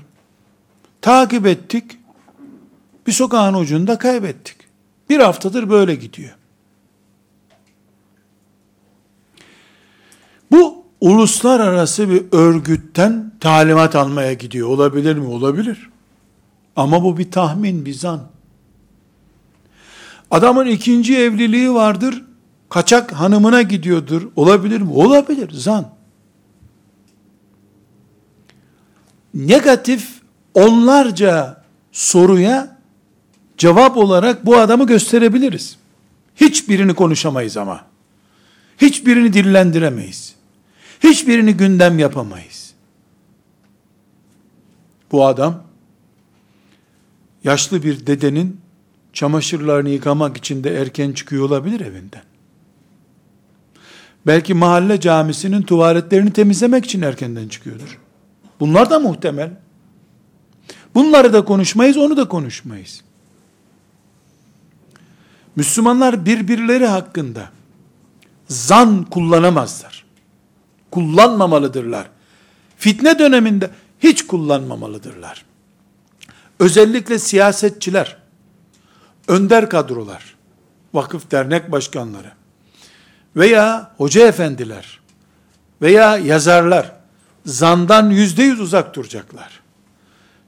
Takip 1.02 1.47
ettik, 1.47 2.00
bir 3.08 3.12
sokağın 3.12 3.54
ucunda 3.54 3.97
kaybettik. 3.97 4.57
Bir 5.10 5.20
haftadır 5.20 5.70
böyle 5.70 5.96
gidiyor. 5.96 6.36
Bu 10.52 10.86
uluslararası 11.02 12.10
bir 12.10 12.24
örgütten 12.32 13.32
talimat 13.39 13.96
almaya 13.96 14.34
gidiyor. 14.34 14.67
Olabilir 14.70 15.15
mi? 15.15 15.28
Olabilir. 15.28 15.89
Ama 16.76 17.04
bu 17.04 17.17
bir 17.17 17.32
tahmin, 17.32 17.86
bir 17.86 17.93
zan. 17.93 18.22
Adamın 20.32 20.65
ikinci 20.67 21.17
evliliği 21.17 21.74
vardır. 21.74 22.24
Kaçak 22.70 23.13
hanımına 23.13 23.62
gidiyordur. 23.62 24.28
Olabilir 24.36 24.82
mi? 24.82 24.91
Olabilir. 24.93 25.52
Zan. 25.52 25.89
Negatif 29.34 30.22
onlarca 30.54 31.63
soruya 31.91 32.76
cevap 33.58 33.98
olarak 33.98 34.46
bu 34.46 34.58
adamı 34.58 34.88
gösterebiliriz. 34.88 35.78
Hiçbirini 36.36 36.93
konuşamayız 36.93 37.58
ama. 37.58 37.86
Hiçbirini 38.82 39.34
dillendiremeyiz. 39.34 40.36
Hiçbirini 41.04 41.54
gündem 41.54 42.00
yapamayız. 42.00 42.74
Bu 45.12 45.26
adam 45.26 45.63
yaşlı 47.43 47.84
bir 47.84 48.08
dedenin 48.08 48.62
çamaşırlarını 49.13 49.89
yıkamak 49.89 50.38
için 50.38 50.63
de 50.63 50.76
erken 50.76 51.12
çıkıyor 51.12 51.46
olabilir 51.46 51.80
evinden. 51.80 52.24
Belki 54.28 54.54
mahalle 54.54 55.00
camisinin 55.00 55.62
tuvaletlerini 55.62 56.34
temizlemek 56.34 56.86
için 56.86 57.02
erkenden 57.02 57.48
çıkıyordur. 57.48 58.00
Bunlar 58.60 58.89
da 58.89 59.00
muhtemel. 59.00 59.52
Bunları 60.96 61.34
da 61.34 61.46
konuşmayız, 61.46 61.98
onu 61.98 62.17
da 62.17 62.28
konuşmayız. 62.28 63.02
Müslümanlar 65.58 66.26
birbirleri 66.26 66.86
hakkında 66.86 67.50
zan 68.48 69.04
kullanamazlar. 69.04 70.06
Kullanmamalıdırlar. 70.91 72.10
Fitne 72.78 73.20
döneminde 73.20 73.70
hiç 74.00 74.28
kullanmamalıdırlar. 74.28 75.46
Özellikle 76.60 77.20
siyasetçiler, 77.20 78.17
önder 79.28 79.70
kadrolar, 79.70 80.36
vakıf 80.93 81.32
dernek 81.32 81.72
başkanları 81.72 82.32
veya 83.36 83.91
hoca 83.98 84.28
efendiler 84.28 85.00
veya 85.82 86.17
yazarlar 86.17 86.91
zandan 87.46 88.10
yüzde 88.10 88.43
yüz 88.43 88.60
uzak 88.62 88.96
duracaklar. 88.96 89.60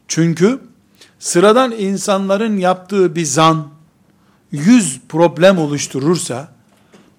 Çünkü 0.08 0.60
sıradan 1.20 1.72
insanların 1.72 2.58
yaptığı 2.58 3.16
bir 3.16 3.26
zan 3.26 3.79
yüz 4.52 5.00
problem 5.10 5.58
oluşturursa 5.58 6.52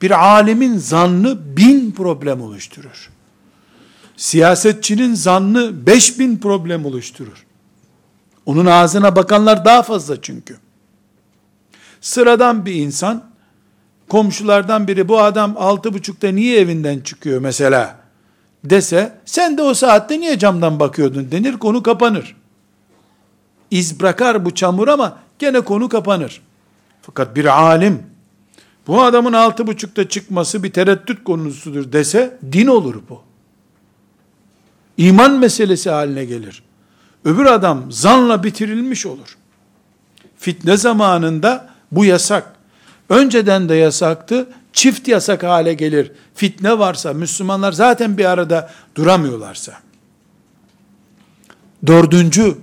bir 0.02 0.36
alimin 0.36 0.78
zannı 0.78 1.56
bin 1.56 1.92
problem 1.92 2.40
oluşturur. 2.40 3.10
Siyasetçinin 4.16 5.14
zannı 5.14 5.86
beş 5.86 6.18
bin 6.18 6.36
problem 6.36 6.86
oluşturur. 6.86 7.46
Onun 8.46 8.66
ağzına 8.66 9.16
bakanlar 9.16 9.64
daha 9.64 9.82
fazla 9.82 10.22
çünkü. 10.22 10.56
Sıradan 12.00 12.66
bir 12.66 12.74
insan, 12.74 13.24
komşulardan 14.08 14.88
biri 14.88 15.08
bu 15.08 15.20
adam 15.20 15.54
altı 15.58 15.94
buçukta 15.94 16.28
niye 16.28 16.60
evinden 16.60 17.00
çıkıyor 17.00 17.40
mesela 17.40 18.00
dese, 18.64 19.12
sen 19.24 19.58
de 19.58 19.62
o 19.62 19.74
saatte 19.74 20.20
niye 20.20 20.38
camdan 20.38 20.80
bakıyordun 20.80 21.30
denir, 21.30 21.58
konu 21.58 21.82
kapanır. 21.82 22.36
İz 23.70 24.00
bırakar 24.00 24.44
bu 24.44 24.54
çamur 24.54 24.88
ama 24.88 25.18
gene 25.38 25.60
konu 25.60 25.88
kapanır. 25.88 26.42
Fakat 27.02 27.36
bir 27.36 27.44
alim, 27.44 28.02
bu 28.86 29.02
adamın 29.02 29.32
altı 29.32 29.66
buçukta 29.66 30.08
çıkması 30.08 30.62
bir 30.62 30.72
tereddüt 30.72 31.24
konusudur 31.24 31.92
dese, 31.92 32.38
din 32.52 32.66
olur 32.66 33.02
bu. 33.08 33.22
İman 34.96 35.32
meselesi 35.38 35.90
haline 35.90 36.24
gelir. 36.24 36.62
Öbür 37.24 37.46
adam 37.46 37.92
zanla 37.92 38.44
bitirilmiş 38.44 39.06
olur. 39.06 39.36
Fitne 40.38 40.76
zamanında 40.76 41.68
bu 41.92 42.04
yasak. 42.04 42.54
Önceden 43.08 43.68
de 43.68 43.74
yasaktı, 43.74 44.48
çift 44.72 45.08
yasak 45.08 45.42
hale 45.42 45.74
gelir. 45.74 46.12
Fitne 46.34 46.78
varsa, 46.78 47.12
Müslümanlar 47.12 47.72
zaten 47.72 48.18
bir 48.18 48.24
arada 48.24 48.70
duramıyorlarsa. 48.94 49.72
Dördüncü, 51.86 52.56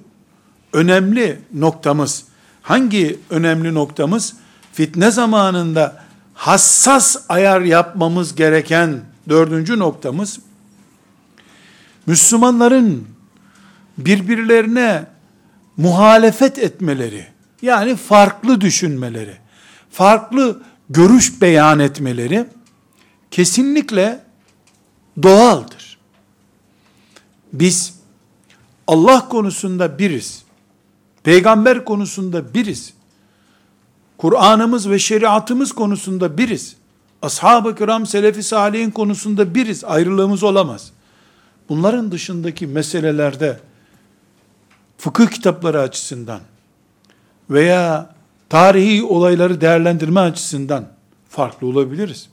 önemli 0.74 1.40
noktamız, 1.54 2.26
hangi 2.68 3.20
önemli 3.30 3.74
noktamız? 3.74 4.34
Fitne 4.74 5.12
zamanında 5.12 6.04
hassas 6.34 7.18
ayar 7.30 7.62
yapmamız 7.62 8.36
gereken 8.36 9.02
dördüncü 9.30 9.80
noktamız, 9.80 10.40
Müslümanların 12.06 13.08
birbirlerine 13.98 15.06
muhalefet 15.78 16.60
etmeleri, 16.60 17.28
yani 17.62 17.96
farklı 17.96 18.62
düşünmeleri, 18.62 19.38
farklı 19.92 20.62
görüş 20.90 21.42
beyan 21.42 21.80
etmeleri 21.80 22.46
kesinlikle 23.32 24.20
doğaldır. 25.24 25.98
Biz 27.54 27.94
Allah 28.88 29.30
konusunda 29.30 30.00
biriz. 30.00 30.47
Peygamber 31.28 31.86
konusunda 31.86 32.54
biriz. 32.54 32.94
Kur'an'ımız 34.18 34.90
ve 34.90 35.00
şeriatımız 35.00 35.72
konusunda 35.72 36.38
biriz. 36.38 36.76
Ashab-ı 37.22 37.76
kiram, 37.76 38.06
selefi 38.06 38.44
salihin 38.44 38.92
konusunda 38.92 39.56
biriz. 39.56 39.84
Ayrılığımız 39.84 40.44
olamaz. 40.44 40.92
Bunların 41.70 42.12
dışındaki 42.12 42.68
meselelerde 42.68 43.60
fıkıh 44.98 45.28
kitapları 45.28 45.82
açısından 45.82 46.40
veya 47.50 48.16
tarihi 48.50 49.04
olayları 49.04 49.62
değerlendirme 49.62 50.20
açısından 50.20 50.88
farklı 51.30 51.68
olabiliriz. 51.68 52.30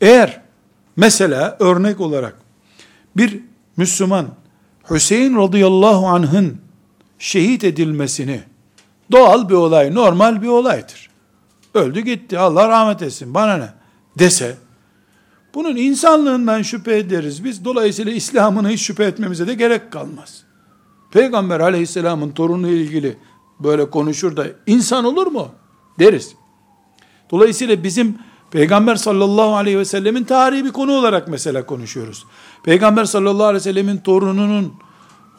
Eğer 0.00 0.40
mesela 0.96 1.56
örnek 1.60 2.00
olarak 2.00 2.36
bir 3.16 3.40
Müslüman 3.76 4.26
Hüseyin 4.90 5.36
radıyallahu 5.36 6.06
anh'ın 6.06 6.67
şehit 7.18 7.64
edilmesini 7.64 8.40
doğal 9.12 9.48
bir 9.48 9.54
olay, 9.54 9.94
normal 9.94 10.42
bir 10.42 10.48
olaydır. 10.48 11.10
Öldü 11.74 12.00
gitti, 12.00 12.38
Allah 12.38 12.68
rahmet 12.68 13.02
etsin, 13.02 13.34
bana 13.34 13.56
ne 13.56 13.68
dese, 14.18 14.56
bunun 15.54 15.76
insanlığından 15.76 16.62
şüphe 16.62 16.98
ederiz 16.98 17.44
biz. 17.44 17.64
Dolayısıyla 17.64 18.12
İslam'ına 18.12 18.68
hiç 18.68 18.80
şüphe 18.82 19.04
etmemize 19.04 19.46
de 19.46 19.54
gerek 19.54 19.92
kalmaz. 19.92 20.44
Peygamber 21.10 21.60
aleyhisselamın 21.60 22.30
torunu 22.30 22.68
ilgili 22.68 23.16
böyle 23.60 23.90
konuşur 23.90 24.36
da 24.36 24.46
insan 24.66 25.04
olur 25.04 25.26
mu? 25.26 25.48
Deriz. 25.98 26.34
Dolayısıyla 27.30 27.82
bizim 27.82 28.18
Peygamber 28.50 28.96
sallallahu 28.96 29.56
aleyhi 29.56 29.78
ve 29.78 29.84
sellemin 29.84 30.24
tarihi 30.24 30.64
bir 30.64 30.72
konu 30.72 30.92
olarak 30.92 31.28
mesela 31.28 31.66
konuşuyoruz. 31.66 32.26
Peygamber 32.62 33.04
sallallahu 33.04 33.44
aleyhi 33.44 33.60
ve 33.60 33.60
sellemin 33.60 33.96
torununun 33.96 34.72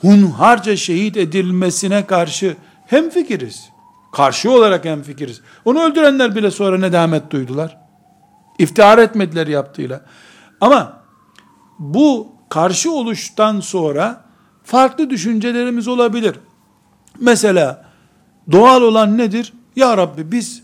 hunharca 0.01 0.75
şehit 0.75 1.17
edilmesine 1.17 2.05
karşı 2.05 2.55
hem 2.85 3.09
fikiriz. 3.09 3.69
Karşı 4.11 4.51
olarak 4.51 4.85
hem 4.85 5.01
fikiriz. 5.01 5.41
Onu 5.65 5.81
öldürenler 5.81 6.35
bile 6.35 6.51
sonra 6.51 6.77
nedamet 6.77 7.31
duydular. 7.31 7.77
İftihar 8.59 8.97
etmediler 8.97 9.47
yaptığıyla. 9.47 10.01
Ama 10.61 11.03
bu 11.79 12.27
karşı 12.49 12.91
oluştan 12.91 13.59
sonra 13.59 14.25
farklı 14.63 15.09
düşüncelerimiz 15.09 15.87
olabilir. 15.87 16.35
Mesela 17.19 17.85
doğal 18.51 18.81
olan 18.81 19.17
nedir? 19.17 19.53
Ya 19.75 19.97
Rabbi 19.97 20.31
biz 20.31 20.63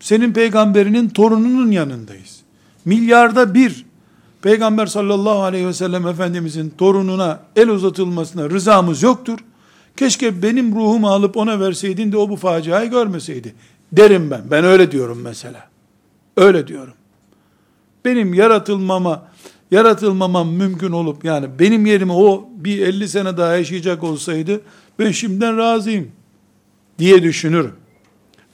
senin 0.00 0.32
peygamberinin 0.32 1.08
torununun 1.08 1.70
yanındayız. 1.70 2.40
Milyarda 2.84 3.54
bir 3.54 3.86
Peygamber 4.46 4.86
sallallahu 4.86 5.42
aleyhi 5.42 5.66
ve 5.66 5.72
sellem 5.72 6.06
Efendimizin 6.06 6.74
torununa 6.78 7.40
el 7.56 7.68
uzatılmasına 7.68 8.50
rızamız 8.50 9.02
yoktur. 9.02 9.38
Keşke 9.96 10.42
benim 10.42 10.74
ruhumu 10.74 11.08
alıp 11.08 11.36
ona 11.36 11.60
verseydin 11.60 12.12
de 12.12 12.16
o 12.16 12.28
bu 12.28 12.36
faciayı 12.36 12.90
görmeseydi. 12.90 13.54
Derim 13.92 14.30
ben. 14.30 14.40
Ben 14.50 14.64
öyle 14.64 14.90
diyorum 14.90 15.20
mesela. 15.20 15.68
Öyle 16.36 16.66
diyorum. 16.66 16.92
Benim 18.04 18.34
yaratılmama, 18.34 19.28
yaratılmamam 19.70 20.48
mümkün 20.48 20.92
olup 20.92 21.24
yani 21.24 21.46
benim 21.58 21.86
yerime 21.86 22.12
o 22.12 22.48
bir 22.56 22.78
50 22.78 23.08
sene 23.08 23.36
daha 23.36 23.56
yaşayacak 23.56 24.04
olsaydı 24.04 24.60
ben 24.98 25.10
şimdiden 25.10 25.56
razıyım 25.56 26.10
diye 26.98 27.22
düşünürüm. 27.22 27.72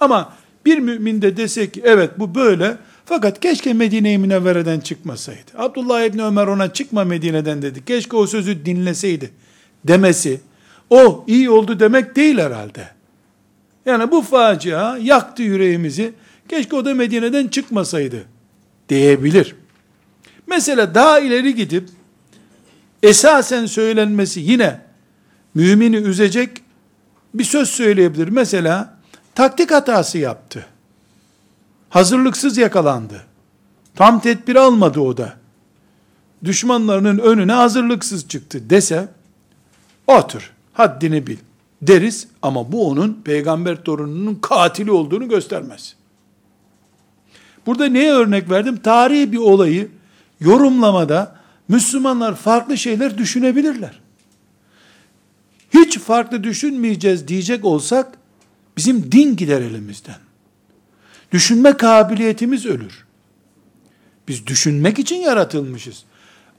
Ama 0.01 0.33
bir 0.67 0.79
mümin 0.79 1.23
de 1.23 1.37
dese 1.37 1.71
ki 1.71 1.83
evet 1.85 2.11
bu 2.19 2.35
böyle 2.35 2.77
fakat 3.07 3.41
keşke 3.41 3.73
Medine-i 3.73 4.19
Münevvere'den 4.19 4.81
çıkmasaydı. 4.81 5.51
Abdullah 5.59 6.03
İbni 6.03 6.25
Ömer 6.25 6.47
ona 6.47 6.73
çıkma 6.73 7.05
Medine'den 7.05 7.63
dedi. 7.63 7.85
Keşke 7.85 8.17
o 8.17 8.27
sözü 8.27 8.67
dinleseydi 8.67 9.31
demesi 9.85 10.41
o 10.91 11.25
iyi 11.27 11.51
oldu 11.51 11.81
demek 11.81 12.17
değil 12.17 12.39
herhalde. 12.39 12.89
Yani 13.87 14.11
bu 14.11 14.23
facia 14.23 14.97
yaktı 14.97 15.43
yüreğimizi. 15.43 16.13
Keşke 16.49 16.77
o 16.77 16.85
da 16.85 16.95
Medine'den 16.95 17.49
çıkmasaydı 17.49 18.25
diyebilir. 18.89 19.57
Mesela 20.47 20.95
daha 20.95 21.21
ileri 21.21 21.55
gidip 21.55 21.89
esasen 23.03 23.67
söylenmesi 23.67 24.41
yine 24.41 24.81
mümini 25.55 25.97
üzecek 25.97 26.51
bir 27.35 27.45
söz 27.45 27.69
söyleyebilir. 27.69 28.29
Mesela 28.29 28.99
taktik 29.35 29.71
hatası 29.71 30.19
yaptı. 30.19 30.67
Hazırlıksız 31.93 32.59
yakalandı. 32.59 33.23
Tam 33.95 34.21
tedbir 34.21 34.57
almadı 34.57 35.01
o 35.01 35.17
da. 35.17 35.37
Düşmanlarının 36.45 37.19
önüne 37.19 37.53
hazırlıksız 37.53 38.29
çıktı 38.29 38.71
dese, 38.71 39.09
otur, 40.07 40.53
haddini 40.73 41.27
bil 41.27 41.37
deriz 41.83 42.29
ama 42.43 42.73
bu 42.73 42.89
onun 42.89 43.23
peygamber 43.25 43.85
torununun 43.85 44.35
katili 44.35 44.91
olduğunu 44.91 45.29
göstermez. 45.29 45.97
Burada 47.67 47.87
neye 47.87 48.13
örnek 48.13 48.51
verdim? 48.51 48.77
Tarihi 48.77 49.33
bir 49.33 49.39
olayı 49.39 49.91
yorumlamada 50.41 51.37
Müslümanlar 51.69 52.35
farklı 52.37 52.79
şeyler 52.79 53.19
düşünebilirler. 53.19 54.01
Hiç 55.75 55.99
farklı 55.99 56.45
düşünmeyeceğiz 56.45 57.29
diyecek 57.29 57.65
olsak 57.65 58.19
bizim 58.77 59.13
din 59.13 59.37
gider 59.37 59.61
elimizden. 59.61 60.32
Düşünme 61.33 61.77
kabiliyetimiz 61.77 62.67
ölür. 62.67 63.05
Biz 64.29 64.47
düşünmek 64.47 64.99
için 64.99 65.17
yaratılmışız. 65.17 66.05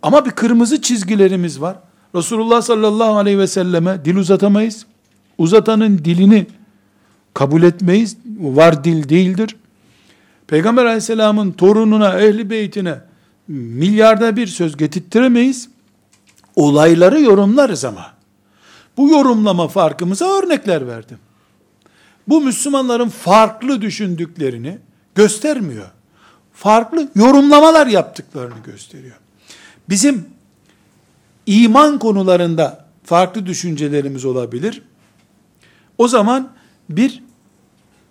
Ama 0.02 0.26
bir 0.26 0.32
kırmızı 0.32 0.82
çizgilerimiz 0.82 1.62
var. 1.62 1.78
Resulullah 2.16 2.62
sallallahu 2.62 3.18
aleyhi 3.18 3.40
ve 3.40 3.48
selleme 3.48 4.06
dil 4.06 4.16
uzatamayız. 4.16 4.86
Uzatanın 5.38 5.98
dilini 5.98 6.48
kabul 7.34 7.64
etmeyiz. 7.64 8.18
Var 8.40 8.84
dil 8.84 9.10
değildir. 9.10 9.56
Peygamber 10.48 10.86
aleyhisselamın 10.86 11.52
torununa, 11.52 12.20
ehli 12.20 12.50
beytine 12.50 12.96
milyarda 13.48 14.36
bir 14.36 14.48
söz 14.48 14.78
getirttiremeyiz. 14.78 15.70
Olayları 16.56 17.22
yorumlarız 17.22 17.86
ama. 17.86 18.14
Bu 18.98 19.10
yorumlama 19.10 19.68
farkımıza 19.68 20.26
örnekler 20.26 20.88
verdim. 20.88 21.18
Bu 22.28 22.42
Müslümanların 22.42 23.10
farklı 23.10 23.82
düşündüklerini 23.82 24.78
göstermiyor. 25.16 25.88
Farklı 26.54 27.10
yorumlamalar 27.16 27.88
yaptıklarını 27.88 28.64
gösteriyor. 28.66 29.16
Bizim 29.90 30.26
iman 31.46 32.00
konularında 32.00 32.86
farklı 33.04 33.46
düşüncelerimiz 33.46 34.26
olabilir. 34.26 34.82
O 35.98 36.08
zaman 36.08 36.52
bir 36.90 37.24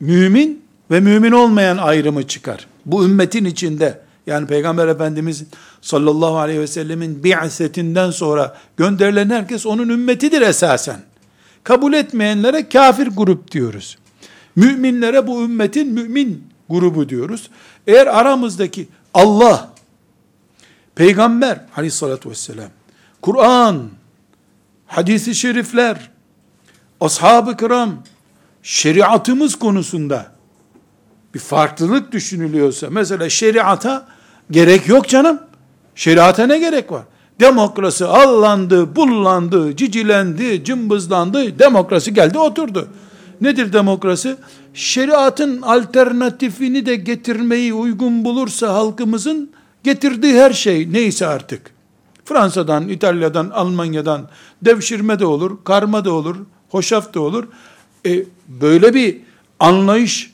mümin 0.00 0.64
ve 0.90 1.00
mümin 1.00 1.32
olmayan 1.32 1.78
ayrımı 1.78 2.26
çıkar. 2.26 2.66
Bu 2.86 3.04
ümmetin 3.04 3.44
içinde 3.44 4.00
yani 4.26 4.46
Peygamber 4.46 4.88
Efendimiz 4.88 5.44
sallallahu 5.80 6.38
aleyhi 6.38 6.60
ve 6.60 6.66
sellemin 6.66 7.24
bi'setinden 7.24 8.10
sonra 8.10 8.56
gönderilen 8.76 9.30
herkes 9.30 9.66
onun 9.66 9.88
ümmetidir 9.88 10.42
esasen. 10.42 11.00
Kabul 11.64 11.92
etmeyenlere 11.92 12.68
kafir 12.68 13.06
grup 13.06 13.50
diyoruz. 13.50 13.98
Müminlere 14.56 15.26
bu 15.26 15.42
ümmetin 15.44 15.92
mümin 15.92 16.44
grubu 16.68 17.08
diyoruz. 17.08 17.50
Eğer 17.86 18.06
aramızdaki 18.06 18.88
Allah, 19.14 19.72
Peygamber 20.94 21.60
aleyhissalatü 21.76 22.30
vesselam, 22.30 22.70
Kur'an, 23.22 23.88
hadisi 24.86 25.34
şerifler, 25.34 26.10
ashab-ı 27.00 27.56
kiram, 27.56 28.02
şeriatımız 28.62 29.54
konusunda 29.54 30.32
bir 31.34 31.38
farklılık 31.38 32.12
düşünülüyorsa, 32.12 32.90
mesela 32.90 33.28
şeriata 33.28 34.06
gerek 34.50 34.88
yok 34.88 35.08
canım. 35.08 35.40
Şeriata 35.94 36.46
ne 36.46 36.58
gerek 36.58 36.92
var? 36.92 37.02
Demokrasi 37.40 38.04
allandı, 38.04 38.96
bullandı, 38.96 39.76
cicilendi, 39.76 40.64
cımbızlandı, 40.64 41.58
demokrasi 41.58 42.14
geldi 42.14 42.38
oturdu. 42.38 42.88
Nedir 43.42 43.72
demokrasi? 43.72 44.36
Şeriatın 44.74 45.62
alternatifini 45.62 46.86
de 46.86 46.96
getirmeyi 46.96 47.74
uygun 47.74 48.24
bulursa 48.24 48.74
halkımızın 48.74 49.50
getirdiği 49.84 50.34
her 50.34 50.52
şey 50.52 50.92
neyse 50.92 51.26
artık. 51.26 51.70
Fransa'dan, 52.24 52.88
İtalya'dan, 52.88 53.50
Almanya'dan 53.50 54.28
devşirme 54.62 55.18
de 55.18 55.26
olur, 55.26 55.58
karma 55.64 56.04
da 56.04 56.12
olur, 56.12 56.36
hoşaf 56.68 57.14
da 57.14 57.20
olur. 57.20 57.48
E, 58.06 58.24
böyle 58.48 58.94
bir 58.94 59.16
anlayış 59.60 60.32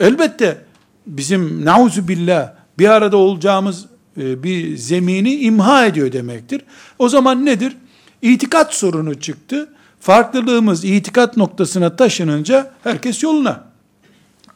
elbette 0.00 0.64
bizim 1.06 1.64
nauzu 1.64 2.08
billah 2.08 2.52
bir 2.78 2.88
arada 2.88 3.16
olacağımız 3.16 3.86
e, 4.16 4.42
bir 4.42 4.76
zemini 4.76 5.34
imha 5.34 5.86
ediyor 5.86 6.12
demektir. 6.12 6.62
O 6.98 7.08
zaman 7.08 7.46
nedir? 7.46 7.76
İtikat 8.22 8.74
sorunu 8.74 9.20
çıktı. 9.20 9.68
Farklılığımız 10.02 10.84
itikat 10.84 11.36
noktasına 11.36 11.96
taşınınca 11.96 12.72
herkes 12.82 13.22
yoluna. 13.22 13.64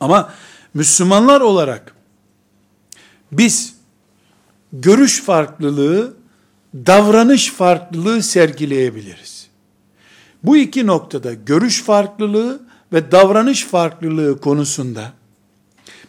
Ama 0.01 0.33
Müslümanlar 0.75 1.41
olarak 1.41 1.95
biz 3.33 3.75
görüş 4.73 5.23
farklılığı, 5.23 6.15
davranış 6.75 7.51
farklılığı 7.51 8.23
sergileyebiliriz. 8.23 9.47
Bu 10.43 10.57
iki 10.57 10.87
noktada 10.87 11.33
görüş 11.33 11.83
farklılığı 11.83 12.61
ve 12.93 13.13
davranış 13.13 13.65
farklılığı 13.65 14.41
konusunda 14.41 15.13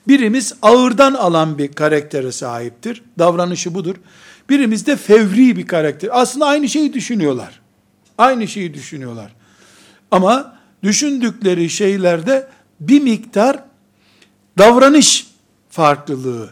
birimiz 0.08 0.54
ağırdan 0.62 1.14
alan 1.14 1.58
bir 1.58 1.74
karaktere 1.74 2.32
sahiptir. 2.32 3.04
Davranışı 3.20 3.74
budur. 3.74 3.96
Birimiz 4.50 4.88
de 4.88 4.96
fevri 4.96 5.58
bir 5.58 5.68
karakter. 5.68 6.10
Aslında 6.12 6.46
aynı 6.46 6.70
şeyi 6.70 6.94
düşünüyorlar. 6.94 7.67
Aynı 8.18 8.48
şeyi 8.48 8.74
düşünüyorlar. 8.74 9.32
Ama 10.12 10.58
düşündükleri 10.84 11.70
şeylerde 11.70 12.48
bir 12.80 13.02
miktar 13.02 13.64
davranış 14.58 15.28
farklılığı, 15.70 16.50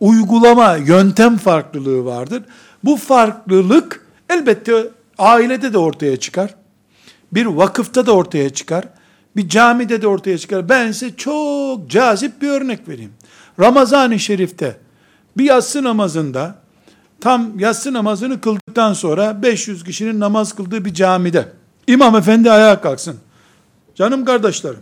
uygulama, 0.00 0.76
yöntem 0.76 1.36
farklılığı 1.36 2.04
vardır. 2.04 2.42
Bu 2.84 2.96
farklılık 2.96 4.06
elbette 4.28 4.88
ailede 5.18 5.72
de 5.72 5.78
ortaya 5.78 6.16
çıkar. 6.16 6.54
Bir 7.32 7.46
vakıfta 7.46 8.06
da 8.06 8.12
ortaya 8.12 8.50
çıkar. 8.50 8.84
Bir 9.36 9.48
camide 9.48 10.02
de 10.02 10.06
ortaya 10.06 10.38
çıkar. 10.38 10.68
Ben 10.68 10.92
size 10.92 11.16
çok 11.16 11.90
cazip 11.90 12.42
bir 12.42 12.48
örnek 12.48 12.88
vereyim. 12.88 13.12
Ramazan-ı 13.60 14.18
Şerif'te 14.18 14.76
bir 15.36 15.44
yatsı 15.44 15.82
namazında 15.84 16.59
tam 17.20 17.58
yatsı 17.58 17.92
namazını 17.92 18.40
kıldıktan 18.40 18.92
sonra 18.92 19.42
500 19.42 19.84
kişinin 19.84 20.20
namaz 20.20 20.52
kıldığı 20.52 20.84
bir 20.84 20.94
camide 20.94 21.48
İmam 21.86 22.16
efendi 22.16 22.50
ayağa 22.50 22.80
kalksın. 22.80 23.16
Canım 23.94 24.24
kardeşlerim 24.24 24.80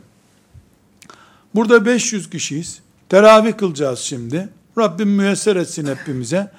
burada 1.54 1.86
500 1.86 2.30
kişiyiz. 2.30 2.80
Teravih 3.08 3.56
kılacağız 3.56 3.98
şimdi. 3.98 4.48
Rabbim 4.78 5.08
müyesser 5.08 5.56
etsin 5.56 5.86
hepimize. 5.86 6.50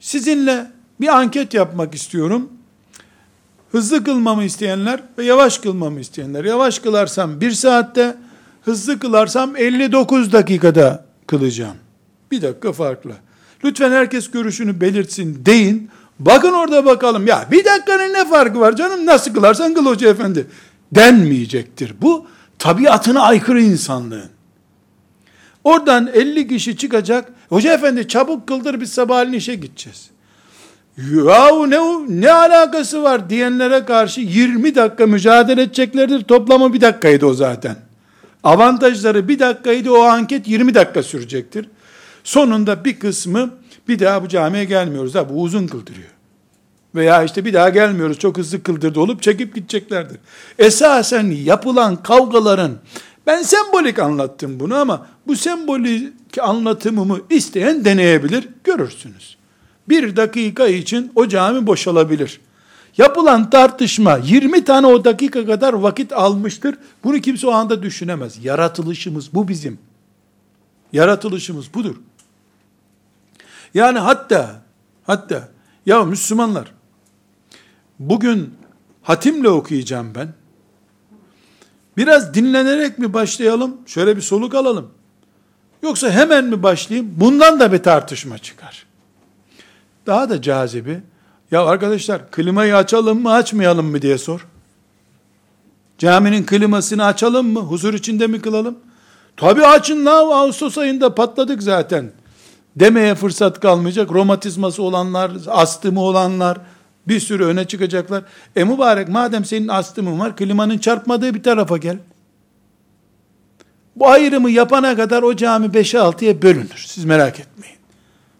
Sizinle 0.00 0.70
bir 1.00 1.08
anket 1.08 1.54
yapmak 1.54 1.94
istiyorum. 1.94 2.48
Hızlı 3.72 4.04
kılmamı 4.04 4.44
isteyenler 4.44 5.00
ve 5.18 5.24
yavaş 5.24 5.58
kılmamı 5.58 6.00
isteyenler. 6.00 6.44
Yavaş 6.44 6.78
kılarsam 6.78 7.40
bir 7.40 7.50
saatte, 7.50 8.16
hızlı 8.64 8.98
kılarsam 8.98 9.56
59 9.56 10.32
dakikada 10.32 11.04
kılacağım. 11.26 11.76
Bir 12.30 12.42
dakika 12.42 12.72
farklı. 12.72 13.12
Lütfen 13.64 13.90
herkes 13.90 14.30
görüşünü 14.30 14.80
belirtsin 14.80 15.46
deyin. 15.46 15.90
Bakın 16.18 16.52
orada 16.52 16.84
bakalım. 16.84 17.26
Ya 17.26 17.46
bir 17.50 17.64
dakikanın 17.64 18.12
ne 18.12 18.24
farkı 18.24 18.60
var 18.60 18.76
canım? 18.76 19.06
Nasıl 19.06 19.34
kılarsan 19.34 19.74
kıl 19.74 19.86
hoca 19.86 20.08
efendi. 20.08 20.46
Denmeyecektir. 20.92 21.94
Bu 22.02 22.26
tabiatına 22.58 23.20
aykırı 23.20 23.62
insanlığın. 23.62 24.30
Oradan 25.64 26.10
50 26.14 26.48
kişi 26.48 26.76
çıkacak. 26.76 27.32
Hoca 27.48 27.74
efendi 27.74 28.08
çabuk 28.08 28.48
kıldır 28.48 28.80
biz 28.80 28.92
sabahleyin 28.92 29.38
işe 29.38 29.54
gideceğiz. 29.54 30.10
Yahu 30.96 31.70
ne, 31.70 31.78
ne 32.08 32.32
alakası 32.32 33.02
var 33.02 33.30
diyenlere 33.30 33.84
karşı 33.84 34.20
20 34.20 34.74
dakika 34.74 35.06
mücadele 35.06 35.62
edeceklerdir. 35.62 36.24
Toplamı 36.24 36.72
bir 36.72 36.80
dakikaydı 36.80 37.26
o 37.26 37.34
zaten. 37.34 37.76
Avantajları 38.44 39.28
bir 39.28 39.38
dakikaydı 39.38 39.90
o 39.90 40.02
anket 40.02 40.48
20 40.48 40.74
dakika 40.74 41.02
sürecektir. 41.02 41.66
Sonunda 42.24 42.84
bir 42.84 42.98
kısmı 42.98 43.50
bir 43.88 43.98
daha 43.98 44.24
bu 44.24 44.28
camiye 44.28 44.64
gelmiyoruz 44.64 45.14
da 45.14 45.28
bu 45.28 45.42
uzun 45.42 45.66
kıldırıyor. 45.66 46.08
Veya 46.94 47.22
işte 47.22 47.44
bir 47.44 47.52
daha 47.54 47.68
gelmiyoruz 47.68 48.18
çok 48.18 48.38
hızlı 48.38 48.62
kıldırdı 48.62 49.00
olup 49.00 49.22
çekip 49.22 49.54
gideceklerdir. 49.54 50.18
Esasen 50.58 51.30
yapılan 51.30 52.02
kavgaların 52.02 52.72
ben 53.26 53.42
sembolik 53.42 53.98
anlattım 53.98 54.60
bunu 54.60 54.74
ama 54.74 55.06
bu 55.26 55.36
sembolik 55.36 56.38
anlatımımı 56.40 57.20
isteyen 57.30 57.84
deneyebilir 57.84 58.48
görürsünüz 58.64 59.36
bir 59.88 60.16
dakika 60.16 60.66
için 60.66 61.12
o 61.14 61.28
cami 61.28 61.66
boşalabilir. 61.66 62.40
Yapılan 62.98 63.50
tartışma 63.50 64.16
20 64.16 64.64
tane 64.64 64.86
o 64.86 65.04
dakika 65.04 65.46
kadar 65.46 65.72
vakit 65.72 66.12
almıştır. 66.12 66.74
Bunu 67.04 67.20
kimse 67.20 67.46
o 67.46 67.50
anda 67.50 67.82
düşünemez. 67.82 68.44
Yaratılışımız 68.44 69.34
bu 69.34 69.48
bizim. 69.48 69.78
Yaratılışımız 70.92 71.74
budur. 71.74 71.96
Yani 73.74 73.98
hatta 73.98 74.62
hatta 75.04 75.48
ya 75.86 76.04
Müslümanlar 76.04 76.72
bugün 77.98 78.54
hatimle 79.02 79.48
okuyacağım 79.48 80.14
ben. 80.14 80.28
Biraz 81.96 82.34
dinlenerek 82.34 82.98
mi 82.98 83.14
başlayalım? 83.14 83.76
Şöyle 83.86 84.16
bir 84.16 84.22
soluk 84.22 84.54
alalım. 84.54 84.90
Yoksa 85.82 86.10
hemen 86.10 86.44
mi 86.44 86.62
başlayayım? 86.62 87.14
Bundan 87.16 87.60
da 87.60 87.72
bir 87.72 87.78
tartışma 87.78 88.38
çıkar. 88.38 88.86
Daha 90.06 90.30
da 90.30 90.42
cazibi, 90.42 91.00
ya 91.50 91.64
arkadaşlar 91.64 92.30
klimayı 92.30 92.76
açalım 92.76 93.22
mı 93.22 93.32
açmayalım 93.32 93.86
mı 93.86 94.02
diye 94.02 94.18
sor. 94.18 94.46
Caminin 95.98 96.46
klimasını 96.46 97.04
açalım 97.04 97.46
mı? 97.46 97.60
Huzur 97.60 97.94
içinde 97.94 98.26
mi 98.26 98.40
kılalım? 98.40 98.78
Tabi 99.36 99.66
açın 99.66 100.06
la 100.06 100.34
Ağustos 100.34 100.78
ayında 100.78 101.14
patladık 101.14 101.62
zaten. 101.62 102.12
Demeye 102.76 103.14
fırsat 103.14 103.60
kalmayacak. 103.60 104.12
Romatizması 104.12 104.82
olanlar, 104.82 105.30
astımı 105.46 106.00
olanlar 106.00 106.58
bir 107.08 107.20
sürü 107.20 107.44
öne 107.44 107.66
çıkacaklar. 107.66 108.22
E 108.56 108.64
mübarek 108.64 109.08
madem 109.08 109.44
senin 109.44 109.68
astımın 109.68 110.20
var 110.20 110.36
klimanın 110.36 110.78
çarpmadığı 110.78 111.34
bir 111.34 111.42
tarafa 111.42 111.76
gel. 111.76 111.98
Bu 113.96 114.08
ayrımı 114.08 114.50
yapana 114.50 114.96
kadar 114.96 115.22
o 115.22 115.36
cami 115.36 115.66
5'e 115.66 116.00
6'ya 116.00 116.42
bölünür. 116.42 116.84
Siz 116.86 117.04
merak 117.04 117.40
etmeyin. 117.40 117.76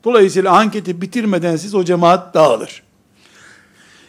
Dolayısıyla 0.05 0.53
anketi 0.53 1.01
bitirmeden 1.01 1.57
siz 1.57 1.75
o 1.75 1.85
cemaat 1.85 2.35
dağılır. 2.35 2.83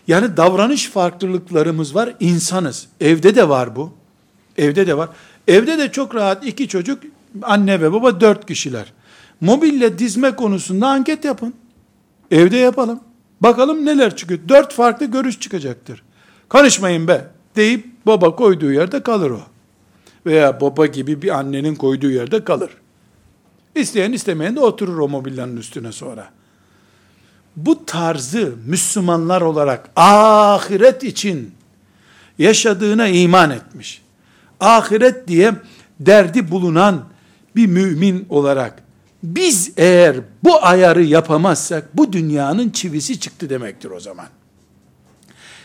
Yani 0.07 0.37
davranış 0.37 0.89
farklılıklarımız 0.89 1.95
var. 1.95 2.13
insanız. 2.19 2.87
Evde 3.01 3.35
de 3.35 3.49
var 3.49 3.75
bu. 3.75 3.93
Evde 4.57 4.87
de 4.87 4.97
var. 4.97 5.09
Evde 5.47 5.77
de 5.77 5.91
çok 5.91 6.15
rahat 6.15 6.45
iki 6.45 6.67
çocuk, 6.67 7.03
anne 7.41 7.81
ve 7.81 7.93
baba 7.93 8.21
dört 8.21 8.45
kişiler. 8.45 8.93
Mobilya 9.41 9.99
dizme 9.99 10.35
konusunda 10.35 10.87
anket 10.87 11.25
yapın. 11.25 11.53
Evde 12.31 12.57
yapalım. 12.57 12.99
Bakalım 13.41 13.85
neler 13.85 14.15
çıkıyor. 14.15 14.39
Dört 14.49 14.73
farklı 14.73 15.05
görüş 15.05 15.39
çıkacaktır. 15.39 16.03
Konuşmayın 16.49 17.07
be 17.07 17.27
deyip 17.55 17.85
baba 18.05 18.35
koyduğu 18.35 18.71
yerde 18.71 19.03
kalır 19.03 19.29
o. 19.29 19.41
veya 20.25 20.61
baba 20.61 20.85
gibi 20.85 21.21
bir 21.21 21.39
annenin 21.39 21.75
koyduğu 21.75 22.09
yerde 22.09 22.43
kalır. 22.43 22.69
İsteyen 23.75 24.11
istemeyen 24.11 24.55
de 24.55 24.59
oturur 24.59 24.97
o 24.97 25.09
mobilyanın 25.09 25.57
üstüne 25.57 25.91
sonra. 25.91 26.29
Bu 27.55 27.85
tarzı 27.85 28.53
Müslümanlar 28.65 29.41
olarak 29.41 29.89
ahiret 29.95 31.03
için 31.03 31.51
yaşadığına 32.37 33.07
iman 33.07 33.51
etmiş. 33.51 34.01
Ahiret 34.59 35.27
diye 35.27 35.53
derdi 35.99 36.51
bulunan 36.51 37.05
bir 37.55 37.67
mümin 37.67 38.25
olarak 38.29 38.82
biz 39.23 39.71
eğer 39.77 40.15
bu 40.43 40.65
ayarı 40.65 41.03
yapamazsak 41.03 41.97
bu 41.97 42.13
dünyanın 42.13 42.69
çivisi 42.69 43.19
çıktı 43.19 43.49
demektir 43.49 43.89
o 43.89 43.99
zaman. 43.99 44.27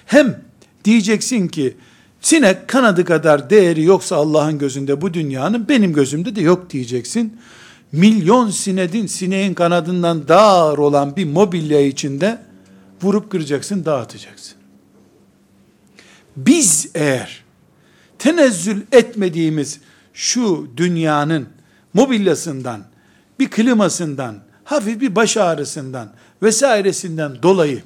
Hem 0.06 0.42
diyeceksin 0.84 1.48
ki 1.48 1.76
sinek 2.20 2.68
kanadı 2.68 3.04
kadar 3.04 3.50
değeri 3.50 3.82
yoksa 3.82 4.16
Allah'ın 4.16 4.58
gözünde 4.58 5.00
bu 5.00 5.14
dünyanın 5.14 5.68
benim 5.68 5.92
gözümde 5.92 6.36
de 6.36 6.40
yok 6.40 6.70
diyeceksin. 6.70 7.38
Milyon 7.92 8.50
sinedin 8.50 9.06
sineğin 9.06 9.54
kanadından 9.54 10.24
ağır 10.28 10.78
olan 10.78 11.16
bir 11.16 11.24
mobilya 11.24 11.80
içinde 11.80 12.38
vurup 13.02 13.30
kıracaksın, 13.30 13.84
dağıtacaksın. 13.84 14.56
Biz 16.36 16.90
eğer 16.94 17.44
tenezzül 18.18 18.82
etmediğimiz 18.92 19.80
şu 20.12 20.68
dünyanın 20.76 21.48
mobilyasından, 21.94 22.84
bir 23.38 23.50
klimasından, 23.50 24.34
hafif 24.64 25.00
bir 25.00 25.16
baş 25.16 25.36
ağrısından 25.36 26.08
vesairesinden 26.42 27.42
dolayı 27.42 27.82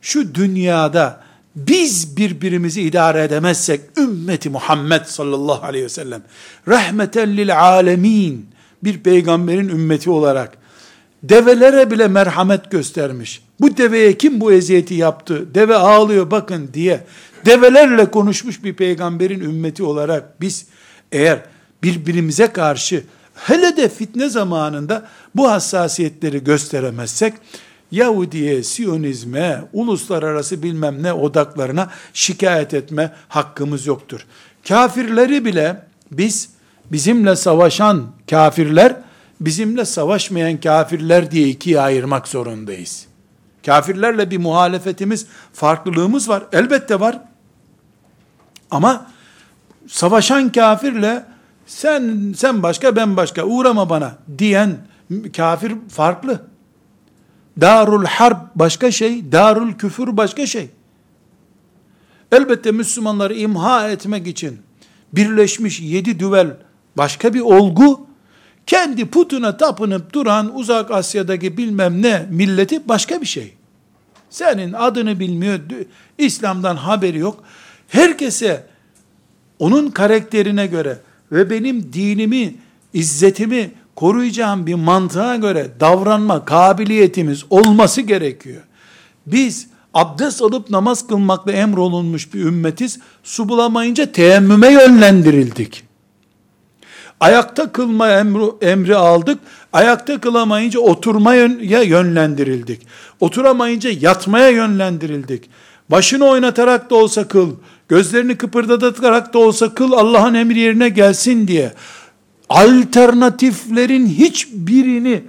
şu 0.00 0.34
dünyada 0.34 1.20
biz 1.56 2.16
birbirimizi 2.16 2.82
idare 2.82 3.24
edemezsek 3.24 3.80
ümmeti 3.98 4.50
Muhammed 4.50 5.04
sallallahu 5.04 5.66
aleyhi 5.66 5.84
ve 5.84 5.88
sellem 5.88 6.22
rahmeten 6.68 7.36
lil 7.36 7.60
alemin 7.60 8.46
bir 8.84 8.98
peygamberin 8.98 9.68
ümmeti 9.68 10.10
olarak 10.10 10.58
develere 11.22 11.90
bile 11.90 12.08
merhamet 12.08 12.70
göstermiş. 12.70 13.42
Bu 13.60 13.76
deveye 13.76 14.18
kim 14.18 14.40
bu 14.40 14.52
eziyeti 14.52 14.94
yaptı? 14.94 15.54
Deve 15.54 15.76
ağlıyor 15.76 16.30
bakın 16.30 16.70
diye 16.74 17.04
develerle 17.46 18.10
konuşmuş 18.10 18.64
bir 18.64 18.74
peygamberin 18.74 19.40
ümmeti 19.40 19.82
olarak 19.82 20.40
biz 20.40 20.66
eğer 21.12 21.42
birbirimize 21.82 22.46
karşı 22.46 23.04
hele 23.34 23.76
de 23.76 23.88
fitne 23.88 24.28
zamanında 24.28 25.08
bu 25.34 25.50
hassasiyetleri 25.50 26.44
gösteremezsek 26.44 27.34
Yahudiye, 27.90 28.62
Siyonizme, 28.62 29.62
uluslararası 29.72 30.62
bilmem 30.62 31.02
ne 31.02 31.12
odaklarına 31.12 31.90
şikayet 32.14 32.74
etme 32.74 33.12
hakkımız 33.28 33.86
yoktur. 33.86 34.26
Kafirleri 34.68 35.44
bile 35.44 35.82
biz 36.10 36.50
bizimle 36.92 37.36
savaşan 37.36 38.06
kafirler, 38.30 38.96
bizimle 39.40 39.84
savaşmayan 39.84 40.60
kafirler 40.60 41.30
diye 41.30 41.48
ikiye 41.48 41.80
ayırmak 41.80 42.28
zorundayız. 42.28 43.06
Kafirlerle 43.66 44.30
bir 44.30 44.38
muhalefetimiz, 44.38 45.26
farklılığımız 45.52 46.28
var. 46.28 46.42
Elbette 46.52 47.00
var. 47.00 47.20
Ama 48.70 49.06
savaşan 49.88 50.52
kafirle 50.52 51.24
sen 51.70 52.32
sen 52.36 52.62
başka 52.62 52.96
ben 52.96 53.16
başka 53.16 53.44
uğrama 53.44 53.90
bana 53.90 54.14
diyen 54.38 54.78
kafir 55.36 55.72
farklı. 55.88 56.42
Darul 57.60 58.04
harp 58.04 58.54
başka 58.54 58.90
şey, 58.90 59.32
darul 59.32 59.72
küfür 59.72 60.16
başka 60.16 60.46
şey. 60.46 60.70
Elbette 62.32 62.70
Müslümanları 62.70 63.34
imha 63.34 63.88
etmek 63.88 64.26
için 64.26 64.58
birleşmiş 65.12 65.80
yedi 65.80 66.20
düvel 66.20 66.56
başka 66.96 67.34
bir 67.34 67.40
olgu, 67.40 68.06
kendi 68.66 69.06
putuna 69.06 69.56
tapınıp 69.56 70.12
duran 70.12 70.56
uzak 70.56 70.90
Asya'daki 70.90 71.56
bilmem 71.56 72.02
ne 72.02 72.26
milleti 72.30 72.88
başka 72.88 73.20
bir 73.20 73.26
şey. 73.26 73.54
Senin 74.30 74.72
adını 74.72 75.20
bilmiyor, 75.20 75.60
İslam'dan 76.18 76.76
haberi 76.76 77.18
yok. 77.18 77.44
Herkese 77.88 78.66
onun 79.58 79.90
karakterine 79.90 80.66
göre 80.66 80.98
ve 81.32 81.50
benim 81.50 81.92
dinimi, 81.92 82.54
izzetimi 82.92 83.70
koruyacağım 83.96 84.66
bir 84.66 84.74
mantığa 84.74 85.36
göre 85.36 85.68
davranma 85.80 86.44
kabiliyetimiz 86.44 87.44
olması 87.50 88.00
gerekiyor. 88.00 88.62
Biz 89.26 89.66
abdest 89.94 90.42
alıp 90.42 90.70
namaz 90.70 91.06
kılmakla 91.06 91.52
emrolunmuş 91.52 92.34
bir 92.34 92.40
ümmetiz. 92.40 92.98
Su 93.22 93.48
bulamayınca 93.48 94.12
teyemmüme 94.12 94.72
yönlendirildik. 94.72 95.84
Ayakta 97.20 97.72
kılma 97.72 98.10
emri, 98.10 98.44
emri 98.60 98.96
aldık. 98.96 99.38
Ayakta 99.72 100.20
kılamayınca 100.20 100.80
oturmaya 100.80 101.82
yönlendirildik. 101.82 102.86
Oturamayınca 103.20 103.90
yatmaya 104.00 104.48
yönlendirildik. 104.48 105.50
Başını 105.88 106.24
oynatarak 106.24 106.90
da 106.90 106.94
olsa 106.94 107.28
kıl, 107.28 107.50
gözlerini 107.90 108.36
kıpırdatarak 108.36 109.34
da 109.34 109.38
olsa 109.38 109.74
kıl 109.74 109.92
Allah'ın 109.92 110.34
emri 110.34 110.58
yerine 110.58 110.88
gelsin 110.88 111.48
diye 111.48 111.72
alternatiflerin 112.48 114.06
hiçbirini 114.06 115.22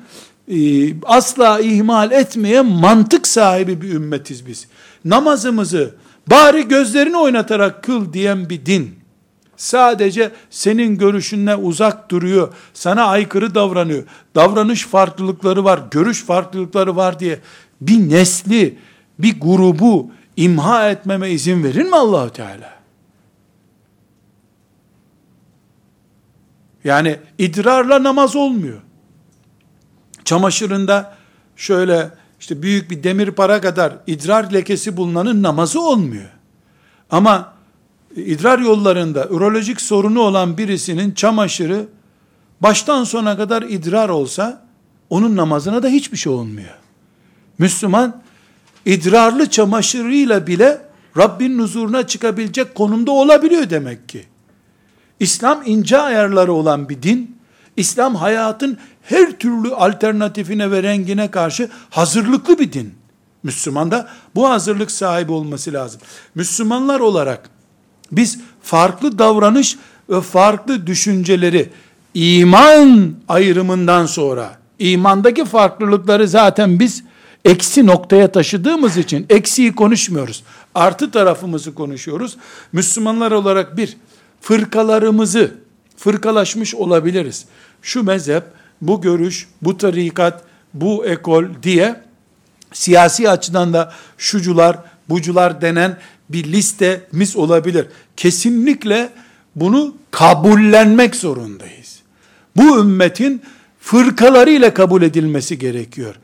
e, 0.47 0.57
asla 1.03 1.59
ihmal 1.59 2.11
etmeyen 2.11 2.65
mantık 2.65 3.27
sahibi 3.27 3.81
bir 3.81 3.93
ümmetiz 3.93 4.47
biz. 4.47 4.67
Namazımızı 5.05 5.95
bari 6.27 6.67
gözlerini 6.67 7.17
oynatarak 7.17 7.83
kıl 7.83 8.13
diyen 8.13 8.49
bir 8.49 8.65
din. 8.65 8.95
Sadece 9.57 10.31
senin 10.49 10.97
görüşünle 10.97 11.55
uzak 11.55 12.11
duruyor, 12.11 12.53
sana 12.73 13.03
aykırı 13.03 13.55
davranıyor. 13.55 14.03
Davranış 14.35 14.85
farklılıkları 14.85 15.63
var, 15.63 15.81
görüş 15.91 16.23
farklılıkları 16.23 16.95
var 16.95 17.19
diye 17.19 17.39
bir 17.81 18.09
nesli, 18.09 18.77
bir 19.19 19.39
grubu 19.39 20.11
imha 20.37 20.89
etmeme 20.89 21.29
izin 21.29 21.63
verir 21.63 21.83
mi 21.83 21.95
Allahu 21.95 22.29
Teala? 22.29 22.81
Yani 26.83 27.19
idrarla 27.37 28.03
namaz 28.03 28.35
olmuyor. 28.35 28.81
Çamaşırında 30.25 31.15
şöyle 31.55 32.11
işte 32.39 32.61
büyük 32.61 32.91
bir 32.91 33.03
demir 33.03 33.31
para 33.31 33.61
kadar 33.61 33.93
idrar 34.07 34.51
lekesi 34.51 34.97
bulunanın 34.97 35.43
namazı 35.43 35.81
olmuyor. 35.81 36.29
Ama 37.09 37.53
idrar 38.15 38.59
yollarında 38.59 39.27
ürolojik 39.29 39.81
sorunu 39.81 40.19
olan 40.19 40.57
birisinin 40.57 41.11
çamaşırı 41.11 41.87
baştan 42.61 43.03
sona 43.03 43.37
kadar 43.37 43.61
idrar 43.61 44.09
olsa 44.09 44.65
onun 45.09 45.35
namazına 45.35 45.83
da 45.83 45.87
hiçbir 45.87 46.17
şey 46.17 46.33
olmuyor. 46.33 46.75
Müslüman 47.57 48.21
idrarlı 48.85 49.49
çamaşırıyla 49.49 50.47
bile 50.47 50.81
Rabbin 51.17 51.59
huzuruna 51.59 52.07
çıkabilecek 52.07 52.75
konumda 52.75 53.11
olabiliyor 53.11 53.69
demek 53.69 54.09
ki. 54.09 54.25
İslam 55.19 55.61
ince 55.65 55.97
ayarları 55.97 56.53
olan 56.53 56.89
bir 56.89 57.01
din. 57.01 57.37
İslam 57.77 58.15
hayatın 58.15 58.77
her 59.03 59.31
türlü 59.31 59.73
alternatifine 59.75 60.71
ve 60.71 60.83
rengine 60.83 61.31
karşı 61.31 61.69
hazırlıklı 61.89 62.59
bir 62.59 62.73
din. 62.73 62.93
Müslüman 63.43 63.91
da 63.91 64.07
bu 64.35 64.49
hazırlık 64.49 64.91
sahibi 64.91 65.31
olması 65.31 65.73
lazım. 65.73 66.01
Müslümanlar 66.35 66.99
olarak 66.99 67.49
biz 68.11 68.39
farklı 68.61 69.19
davranış 69.19 69.77
ve 70.09 70.21
farklı 70.21 70.87
düşünceleri 70.87 71.69
iman 72.13 73.13
ayrımından 73.27 74.05
sonra 74.05 74.57
imandaki 74.79 75.45
farklılıkları 75.45 76.27
zaten 76.27 76.79
biz 76.79 77.03
eksi 77.45 77.85
noktaya 77.85 78.31
taşıdığımız 78.31 78.97
için 78.97 79.25
eksiği 79.29 79.75
konuşmuyoruz. 79.75 80.43
Artı 80.75 81.11
tarafımızı 81.11 81.75
konuşuyoruz. 81.75 82.37
Müslümanlar 82.73 83.31
olarak 83.31 83.77
bir 83.77 83.97
fırkalarımızı 84.41 85.55
fırkalaşmış 85.97 86.75
olabiliriz. 86.75 87.45
Şu 87.81 88.03
mezhep, 88.03 88.43
bu 88.81 89.01
görüş, 89.01 89.47
bu 89.61 89.77
tarikat, 89.77 90.43
bu 90.73 91.05
ekol 91.05 91.45
diye 91.63 92.01
siyasi 92.73 93.29
açıdan 93.29 93.73
da 93.73 93.93
şucular, 94.17 94.77
bucular 95.09 95.61
denen 95.61 95.97
bir 96.29 96.43
listemiz 96.51 97.35
olabilir. 97.35 97.87
Kesinlikle 98.17 99.09
bunu 99.55 99.95
kabullenmek 100.11 101.15
zorundayız. 101.15 101.99
Bu 102.55 102.79
ümmetin 102.79 103.41
fırkalarıyla 103.79 104.73
kabul 104.73 105.01
edilmesi 105.01 105.59
gerekiyor. 105.59 106.15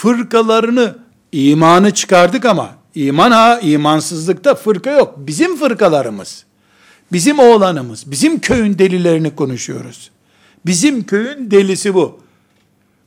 Fırkalarını, 0.00 0.98
imanı 1.32 1.94
çıkardık 1.94 2.44
ama 2.44 2.70
iman 2.94 3.30
ha, 3.30 3.60
imansızlıkta 3.60 4.54
fırka 4.54 4.90
yok. 4.90 5.14
Bizim 5.18 5.56
fırkalarımız. 5.56 6.44
Bizim 7.12 7.38
oğlanımız, 7.38 8.10
bizim 8.10 8.40
köyün 8.40 8.78
delilerini 8.78 9.36
konuşuyoruz. 9.36 10.10
Bizim 10.66 11.04
köyün 11.06 11.50
delisi 11.50 11.94
bu. 11.94 12.20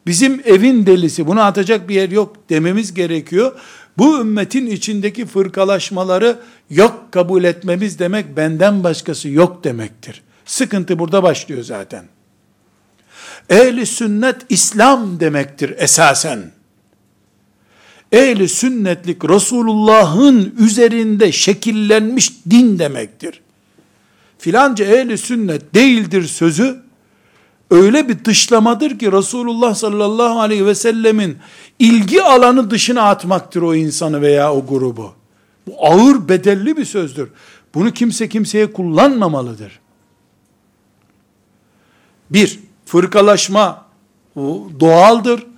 Bizim 0.08 0.42
evin 0.46 0.86
delisi, 0.86 1.28
bunu 1.28 1.42
atacak 1.42 1.90
bir 1.90 1.96
yer 1.96 2.10
yok 2.10 2.36
dememiz 2.50 2.94
gerekiyor. 2.94 3.60
Bu 3.98 4.20
ümmetin 4.20 4.68
içindeki 4.68 5.26
fırkalaşmaları 5.26 6.40
yok 6.70 7.08
kabul 7.12 7.44
etmemiz 7.44 8.00
demek 8.00 8.38
benden 8.38 8.84
başkası 8.84 9.30
yok 9.30 9.64
demektir. 9.64 10.22
Sıkıntı 10.46 11.00
burada 11.00 11.24
başlıyor 11.24 11.64
zaten. 11.64 12.06
Ehli 13.50 13.86
sünnet 13.86 14.36
İslam 14.50 15.20
demektir 15.20 15.76
esasen. 15.78 16.63
Ehli 18.14 18.50
sünnetlik 18.50 19.30
Resulullah'ın 19.30 20.56
üzerinde 20.60 21.32
şekillenmiş 21.32 22.34
din 22.50 22.80
demektir. 22.80 23.42
Filanca 24.38 24.86
ehli 24.86 25.18
sünnet 25.18 25.76
değildir 25.76 26.24
sözü 26.24 26.84
öyle 27.72 28.10
bir 28.10 28.26
dışlamadır 28.26 29.00
ki 29.00 29.12
Resulullah 29.12 29.76
sallallahu 29.76 30.40
aleyhi 30.40 30.66
ve 30.66 30.76
sellemin 30.76 31.38
ilgi 31.80 32.24
alanı 32.24 32.72
dışına 32.72 33.02
atmaktır 33.02 33.62
o 33.62 33.76
insanı 33.76 34.22
veya 34.22 34.54
o 34.54 34.66
grubu. 34.66 35.14
Bu 35.68 35.74
ağır 35.80 36.28
bedelli 36.28 36.78
bir 36.78 36.86
sözdür. 36.86 37.30
Bunu 37.74 37.92
kimse 37.92 38.30
kimseye 38.30 38.74
kullanmamalıdır. 38.74 39.80
Bir, 42.30 42.60
fırkalaşma 42.86 43.86
doğaldır. 44.80 45.53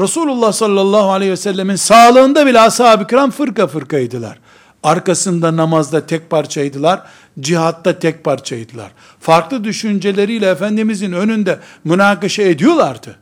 Resulullah 0.00 0.52
sallallahu 0.52 1.10
aleyhi 1.10 1.32
ve 1.32 1.36
sellemin 1.36 1.76
sağlığında 1.76 2.46
bile 2.46 2.60
ashab-ı 2.60 3.06
kiram 3.06 3.30
fırka 3.30 3.66
fırkaydılar. 3.66 4.38
Arkasında 4.82 5.56
namazda 5.56 6.06
tek 6.06 6.30
parçaydılar, 6.30 7.02
cihatta 7.40 7.98
tek 7.98 8.24
parçaydılar. 8.24 8.92
Farklı 9.20 9.64
düşünceleriyle 9.64 10.50
Efendimizin 10.50 11.12
önünde 11.12 11.58
münakaşa 11.84 12.42
ediyorlardı. 12.42 13.16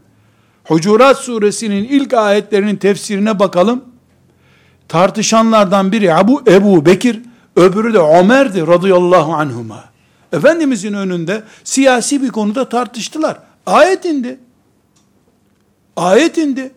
Hucurat 0.64 1.18
suresinin 1.18 1.84
ilk 1.84 2.14
ayetlerinin 2.14 2.76
tefsirine 2.76 3.38
bakalım. 3.38 3.84
Tartışanlardan 4.88 5.92
biri 5.92 6.06
Ebu, 6.06 6.42
Ebu 6.46 6.86
Bekir, 6.86 7.20
öbürü 7.56 7.94
de 7.94 7.98
Ömer'di 7.98 8.66
radıyallahu 8.66 9.34
anhuma. 9.34 9.84
Efendimizin 10.32 10.92
önünde 10.92 11.42
siyasi 11.64 12.22
bir 12.22 12.28
konuda 12.28 12.68
tartıştılar. 12.68 13.36
Ayet 13.66 14.04
indi. 14.04 14.38
Ayet 15.96 16.38
indi. 16.38 16.72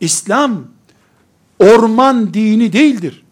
İslam 0.00 0.64
orman 1.58 2.34
dini 2.34 2.72
değildir. 2.72 3.24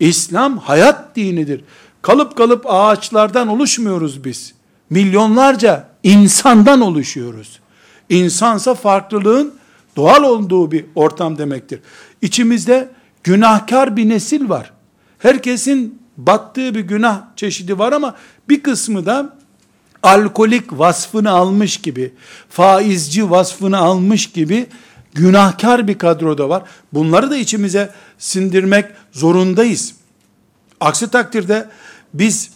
İslam 0.00 0.58
hayat 0.58 1.16
dinidir. 1.16 1.64
Kalıp 2.02 2.36
kalıp 2.36 2.64
ağaçlardan 2.68 3.48
oluşmuyoruz 3.48 4.24
biz. 4.24 4.54
Milyonlarca 4.90 5.88
insandan 6.02 6.80
oluşuyoruz. 6.80 7.60
İnsansa 8.08 8.74
farklılığın 8.74 9.54
doğal 9.96 10.22
olduğu 10.22 10.72
bir 10.72 10.84
ortam 10.94 11.38
demektir. 11.38 11.80
İçimizde 12.22 12.90
günahkar 13.24 13.96
bir 13.96 14.08
nesil 14.08 14.48
var. 14.48 14.72
Herkesin 15.18 16.02
battığı 16.16 16.74
bir 16.74 16.80
günah 16.80 17.22
çeşidi 17.36 17.78
var 17.78 17.92
ama 17.92 18.14
bir 18.48 18.62
kısmı 18.62 19.06
da 19.06 19.36
alkolik 20.02 20.78
vasfını 20.78 21.30
almış 21.30 21.76
gibi, 21.76 22.12
faizci 22.48 23.30
vasfını 23.30 23.78
almış 23.78 24.26
gibi 24.26 24.66
günahkar 25.14 25.88
bir 25.88 25.98
kadroda 25.98 26.48
var. 26.48 26.62
Bunları 26.92 27.30
da 27.30 27.36
içimize 27.36 27.90
sindirmek 28.18 28.84
zorundayız. 29.12 29.94
Aksi 30.80 31.10
takdirde 31.10 31.68
biz 32.14 32.50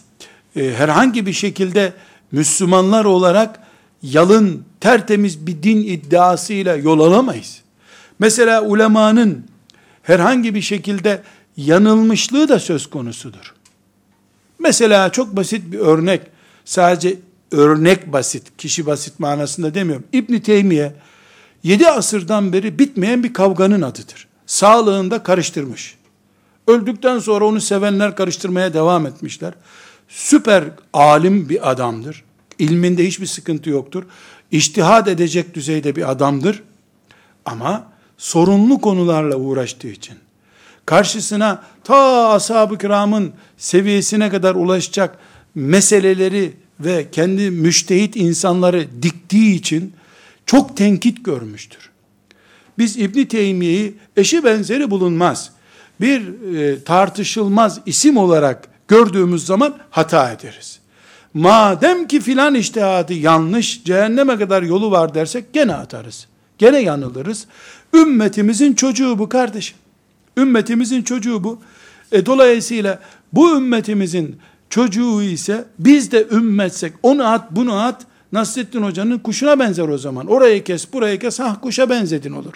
e, 0.55 0.73
herhangi 0.73 1.25
bir 1.25 1.33
şekilde 1.33 1.93
Müslümanlar 2.31 3.05
olarak 3.05 3.59
yalın, 4.03 4.63
tertemiz 4.79 5.47
bir 5.47 5.63
din 5.63 5.77
iddiasıyla 5.77 6.75
yol 6.75 6.99
alamayız. 6.99 7.61
Mesela 8.19 8.61
ulemanın 8.61 9.45
herhangi 10.03 10.55
bir 10.55 10.61
şekilde 10.61 11.21
yanılmışlığı 11.57 12.49
da 12.49 12.59
söz 12.59 12.89
konusudur. 12.89 13.53
Mesela 14.59 15.11
çok 15.11 15.35
basit 15.35 15.71
bir 15.71 15.79
örnek, 15.79 16.21
sadece 16.65 17.15
örnek 17.51 18.13
basit, 18.13 18.57
kişi 18.57 18.85
basit 18.85 19.19
manasında 19.19 19.73
demiyorum. 19.73 20.05
İbn 20.13 20.39
Teymiye 20.39 20.95
7 21.63 21.89
asırdan 21.89 22.53
beri 22.53 22.79
bitmeyen 22.79 23.23
bir 23.23 23.33
kavganın 23.33 23.81
adıdır. 23.81 24.27
Sağlığında 24.45 25.23
karıştırmış. 25.23 25.97
Öldükten 26.67 27.19
sonra 27.19 27.45
onu 27.45 27.61
sevenler 27.61 28.15
karıştırmaya 28.15 28.73
devam 28.73 29.05
etmişler. 29.05 29.53
Süper 30.07 30.63
alim 30.93 31.49
bir 31.49 31.71
adamdır. 31.71 32.23
İlminde 32.59 33.07
hiçbir 33.07 33.25
sıkıntı 33.25 33.69
yoktur. 33.69 34.03
İçtihad 34.51 35.07
edecek 35.07 35.53
düzeyde 35.53 35.95
bir 35.95 36.11
adamdır. 36.11 36.63
Ama 37.45 37.87
sorunlu 38.17 38.81
konularla 38.81 39.35
uğraştığı 39.35 39.87
için, 39.87 40.17
karşısına 40.85 41.63
ta 41.83 42.29
ashab-ı 42.29 42.77
kiramın 42.77 43.33
seviyesine 43.57 44.29
kadar 44.29 44.55
ulaşacak 44.55 45.17
meseleleri 45.55 46.53
ve 46.79 47.07
kendi 47.11 47.51
müştehit 47.51 48.15
insanları 48.15 48.87
diktiği 49.01 49.55
için 49.55 49.93
çok 50.45 50.77
tenkit 50.77 51.25
görmüştür. 51.25 51.89
Biz 52.77 52.97
İbni 52.97 53.27
Teymiye'yi 53.27 53.93
eşi 54.17 54.43
benzeri 54.43 54.91
bulunmaz. 54.91 55.51
Bir 56.01 56.21
e, 56.55 56.83
tartışılmaz 56.83 57.79
isim 57.85 58.17
olarak 58.17 58.67
gördüğümüz 58.87 59.45
zaman 59.45 59.77
hata 59.89 60.31
ederiz. 60.31 60.79
Madem 61.33 62.07
ki 62.07 62.21
filan 62.21 62.55
iştihadı 62.55 63.13
yanlış, 63.13 63.83
cehenneme 63.83 64.37
kadar 64.37 64.63
yolu 64.63 64.91
var 64.91 65.13
dersek 65.13 65.53
gene 65.53 65.73
atarız. 65.73 66.27
Gene 66.57 66.79
yanılırız. 66.79 67.47
Ümmetimizin 67.93 68.73
çocuğu 68.73 69.19
bu 69.19 69.29
kardeşim. 69.29 69.77
Ümmetimizin 70.37 71.01
çocuğu 71.01 71.43
bu. 71.43 71.59
E, 72.11 72.25
dolayısıyla 72.25 72.99
bu 73.33 73.57
ümmetimizin 73.57 74.39
çocuğu 74.69 75.21
ise 75.21 75.65
biz 75.79 76.11
de 76.11 76.27
ümmetsek 76.31 76.93
onu 77.03 77.27
at 77.27 77.51
bunu 77.51 77.79
at 77.79 78.05
Nasrettin 78.31 78.83
Hoca'nın 78.83 79.19
kuşuna 79.19 79.59
benzer 79.59 79.87
o 79.87 79.97
zaman. 79.97 80.27
Orayı 80.27 80.63
kes 80.63 80.93
burayı 80.93 81.19
kes 81.19 81.39
hah 81.39 81.61
kuşa 81.61 81.89
benzedin 81.89 82.31
olur. 82.31 82.53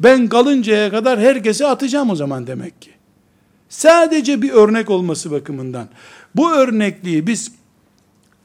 Ben 0.00 0.28
kalıncaya 0.28 0.90
kadar 0.90 1.20
herkesi 1.20 1.66
atacağım 1.66 2.10
o 2.10 2.16
zaman 2.16 2.46
demek 2.46 2.82
ki. 2.82 2.90
Sadece 3.68 4.42
bir 4.42 4.50
örnek 4.50 4.90
olması 4.90 5.30
bakımından. 5.30 5.88
Bu 6.36 6.52
örnekliği 6.52 7.26
biz 7.26 7.52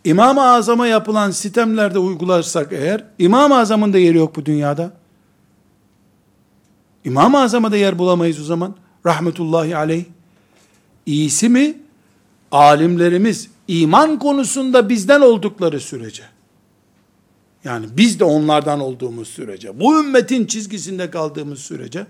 İmam-ı 0.03 0.41
Azam'a 0.41 0.87
yapılan 0.87 1.31
sistemlerde 1.31 1.99
uygularsak 1.99 2.73
eğer, 2.73 3.03
İmam-ı 3.19 3.57
Azam'ın 3.57 3.93
da 3.93 3.97
yeri 3.97 4.17
yok 4.17 4.35
bu 4.35 4.45
dünyada. 4.45 4.91
İmam-ı 7.05 7.39
Azam'a 7.39 7.71
da 7.71 7.77
yer 7.77 7.99
bulamayız 7.99 8.39
o 8.39 8.43
zaman. 8.43 8.75
Rahmetullahi 9.05 9.77
aleyh. 9.77 10.05
İyisi 11.05 11.49
mi? 11.49 11.77
Alimlerimiz 12.51 13.49
iman 13.67 14.19
konusunda 14.19 14.89
bizden 14.89 15.21
oldukları 15.21 15.79
sürece. 15.79 16.23
Yani 17.63 17.85
biz 17.97 18.19
de 18.19 18.23
onlardan 18.23 18.79
olduğumuz 18.79 19.27
sürece, 19.27 19.79
bu 19.79 19.99
ümmetin 19.99 20.45
çizgisinde 20.45 21.11
kaldığımız 21.11 21.59
sürece, 21.59 22.07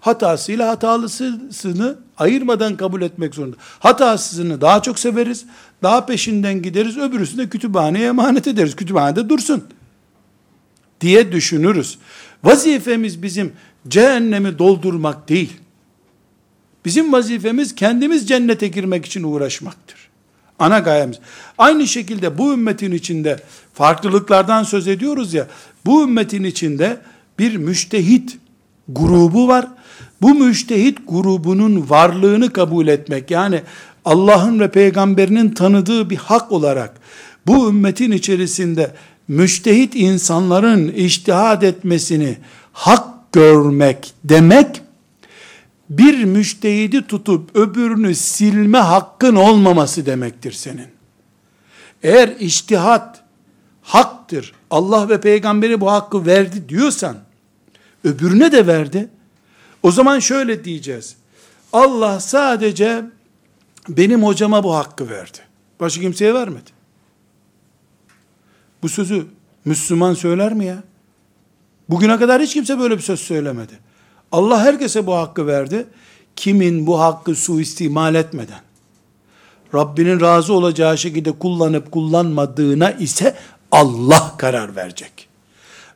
hatasıyla 0.00 0.68
hatalısını 0.68 1.98
ayırmadan 2.16 2.76
kabul 2.76 3.02
etmek 3.02 3.34
zorunda. 3.34 3.56
Hatasızını 3.78 4.60
daha 4.60 4.82
çok 4.82 4.98
severiz, 4.98 5.44
daha 5.82 6.06
peşinden 6.06 6.62
gideriz, 6.62 6.98
öbürüsünü 6.98 7.42
de 7.42 7.48
kütüphaneye 7.48 8.06
emanet 8.06 8.46
ederiz. 8.46 8.76
Kütüphanede 8.76 9.28
dursun 9.28 9.64
diye 11.00 11.32
düşünürüz. 11.32 11.98
Vazifemiz 12.44 13.22
bizim 13.22 13.52
cehennemi 13.88 14.58
doldurmak 14.58 15.28
değil. 15.28 15.52
Bizim 16.84 17.12
vazifemiz 17.12 17.74
kendimiz 17.74 18.28
cennete 18.28 18.68
girmek 18.68 19.06
için 19.06 19.22
uğraşmaktır. 19.22 19.96
Ana 20.58 20.78
gayemiz. 20.78 21.18
Aynı 21.58 21.86
şekilde 21.86 22.38
bu 22.38 22.52
ümmetin 22.52 22.92
içinde 22.92 23.40
farklılıklardan 23.74 24.64
söz 24.64 24.88
ediyoruz 24.88 25.34
ya, 25.34 25.46
bu 25.86 26.02
ümmetin 26.02 26.44
içinde 26.44 27.00
bir 27.38 27.56
müştehit 27.56 28.38
grubu 28.88 29.48
var. 29.48 29.68
Bu 30.22 30.34
müştehit 30.34 30.98
grubunun 31.08 31.90
varlığını 31.90 32.52
kabul 32.52 32.88
etmek, 32.88 33.30
yani 33.30 33.62
Allah'ın 34.04 34.60
ve 34.60 34.70
peygamberinin 34.70 35.50
tanıdığı 35.50 36.10
bir 36.10 36.16
hak 36.16 36.52
olarak, 36.52 37.00
bu 37.46 37.68
ümmetin 37.68 38.10
içerisinde 38.10 38.90
müştehit 39.28 39.94
insanların 39.96 40.88
iştihad 40.88 41.62
etmesini 41.62 42.36
hak 42.72 43.32
görmek 43.32 44.12
demek, 44.24 44.82
bir 45.90 46.24
müştehidi 46.24 47.06
tutup 47.06 47.56
öbürünü 47.56 48.14
silme 48.14 48.78
hakkın 48.78 49.36
olmaması 49.36 50.06
demektir 50.06 50.52
senin. 50.52 50.88
Eğer 52.02 52.28
iştihat 52.28 53.24
haktır, 53.82 54.52
Allah 54.70 55.08
ve 55.08 55.20
peygamberi 55.20 55.80
bu 55.80 55.92
hakkı 55.92 56.26
verdi 56.26 56.68
diyorsan, 56.68 57.16
öbürüne 58.04 58.52
de 58.52 58.66
verdi. 58.66 59.08
O 59.82 59.90
zaman 59.90 60.18
şöyle 60.18 60.64
diyeceğiz. 60.64 61.16
Allah 61.72 62.20
sadece 62.20 63.04
benim 63.88 64.22
hocama 64.22 64.64
bu 64.64 64.74
hakkı 64.74 65.10
verdi. 65.10 65.38
Başka 65.80 66.00
kimseye 66.00 66.34
vermedi. 66.34 66.70
Bu 68.82 68.88
sözü 68.88 69.26
Müslüman 69.64 70.14
söyler 70.14 70.52
mi 70.52 70.64
ya? 70.64 70.82
Bugüne 71.88 72.18
kadar 72.18 72.42
hiç 72.42 72.54
kimse 72.54 72.78
böyle 72.78 72.96
bir 72.96 73.02
söz 73.02 73.20
söylemedi. 73.20 73.89
Allah 74.32 74.60
herkese 74.64 75.06
bu 75.06 75.14
hakkı 75.14 75.46
verdi. 75.46 75.86
Kimin 76.36 76.86
bu 76.86 77.00
hakkı 77.00 77.34
suistimal 77.34 78.14
etmeden, 78.14 78.60
Rabbinin 79.74 80.20
razı 80.20 80.52
olacağı 80.52 80.98
şekilde 80.98 81.32
kullanıp 81.32 81.92
kullanmadığına 81.92 82.90
ise 82.90 83.36
Allah 83.72 84.34
karar 84.38 84.76
verecek. 84.76 85.28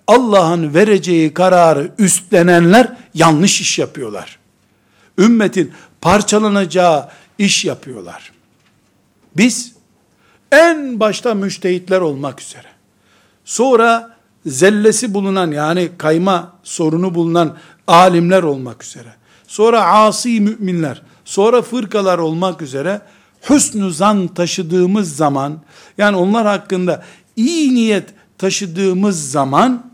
Allah'ın 0.07 0.74
vereceği 0.74 1.35
kararı 1.35 1.93
üstlenenler 1.99 2.97
yanlış 3.14 3.61
iş 3.61 3.78
yapıyorlar. 3.78 4.39
Ümmetin 5.18 5.72
parçalanacağı 6.01 7.09
iş 7.39 7.64
yapıyorlar. 7.64 8.32
Biz 9.37 9.72
en 10.53 11.01
başta 11.01 11.35
müştehitler 11.35 12.01
olmak 12.01 12.41
üzere. 12.41 12.68
Sonra 13.45 14.16
zellesi 14.47 15.14
bulunan 15.14 15.51
yani 15.51 15.91
kayma 15.99 16.53
sorunu 16.62 17.14
bulunan 17.14 17.57
alimler 17.87 18.43
olmak 18.43 18.85
üzere. 18.85 19.14
Sonra 19.47 19.85
asi 19.85 20.41
müminler, 20.41 21.03
sonra 21.24 21.62
fırkalar 21.62 22.18
olmak 22.18 22.62
üzere 22.62 23.01
hüsnü 23.51 23.93
zan 23.93 24.28
taşıdığımız 24.28 25.16
zaman 25.16 25.59
yani 25.99 26.16
onlar 26.16 26.47
hakkında 26.47 27.05
iyi 27.37 27.74
niyet 27.74 28.09
taşıdığımız 28.39 29.30
zaman 29.30 29.91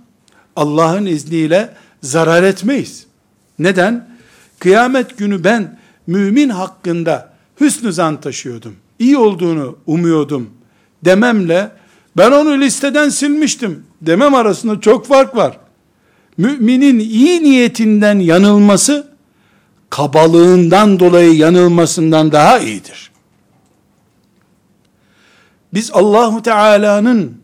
Allah'ın 0.57 1.07
izniyle 1.07 1.75
zarar 2.03 2.43
etmeyiz. 2.43 3.07
Neden? 3.59 4.09
Kıyamet 4.59 5.19
günü 5.19 5.45
ben 5.45 5.79
mümin 6.07 6.49
hakkında 6.49 7.33
hüsnü 7.61 7.93
zan 7.93 8.21
taşıyordum. 8.21 8.77
İyi 8.99 9.19
olduğunu 9.19 9.79
umuyordum 9.87 10.51
dememle 11.05 11.71
ben 12.17 12.33
onu 12.33 12.61
listeden 12.61 13.09
silmiştim 13.09 13.85
demem 14.03 14.35
arasında 14.35 14.81
çok 14.81 15.07
fark 15.07 15.37
var. 15.37 15.59
Müminin 16.41 16.99
iyi 16.99 17.43
niyetinden 17.43 18.19
yanılması 18.19 19.09
kabalığından 19.91 21.01
dolayı 21.01 21.35
yanılmasından 21.35 22.33
daha 22.33 22.59
iyidir. 22.59 23.11
Biz 25.75 25.91
Allahu 25.91 26.43
Teala'nın 26.43 27.41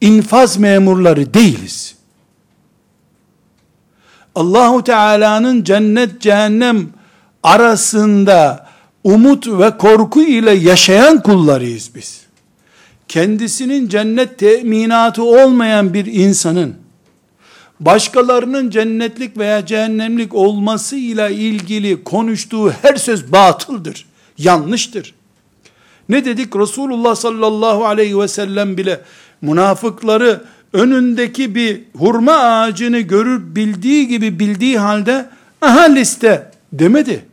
infaz 0.00 0.56
memurları 0.56 1.34
değiliz. 1.34 1.94
Allahu 4.34 4.84
Teala'nın 4.84 5.64
cennet 5.64 6.20
cehennem 6.20 6.88
arasında 7.42 8.66
umut 9.04 9.48
ve 9.48 9.78
korku 9.78 10.22
ile 10.22 10.50
yaşayan 10.50 11.22
kullarıyız 11.22 11.90
biz. 11.94 12.20
Kendisinin 13.08 13.88
cennet 13.88 14.38
teminatı 14.38 15.24
olmayan 15.24 15.94
bir 15.94 16.06
insanın 16.06 16.85
başkalarının 17.80 18.70
cennetlik 18.70 19.38
veya 19.38 19.66
cehennemlik 19.66 20.34
olmasıyla 20.34 21.28
ilgili 21.28 22.04
konuştuğu 22.04 22.70
her 22.70 22.96
söz 22.96 23.32
batıldır, 23.32 24.06
yanlıştır. 24.38 25.14
Ne 26.08 26.24
dedik? 26.24 26.56
Resulullah 26.56 27.14
sallallahu 27.14 27.86
aleyhi 27.86 28.18
ve 28.18 28.28
sellem 28.28 28.76
bile 28.76 29.00
münafıkları 29.42 30.44
önündeki 30.72 31.54
bir 31.54 31.80
hurma 31.96 32.32
ağacını 32.32 33.00
görür 33.00 33.54
bildiği 33.56 34.08
gibi 34.08 34.38
bildiği 34.38 34.78
halde 34.78 35.26
aha 35.62 35.84
liste 35.84 36.50
demedi. 36.72 37.24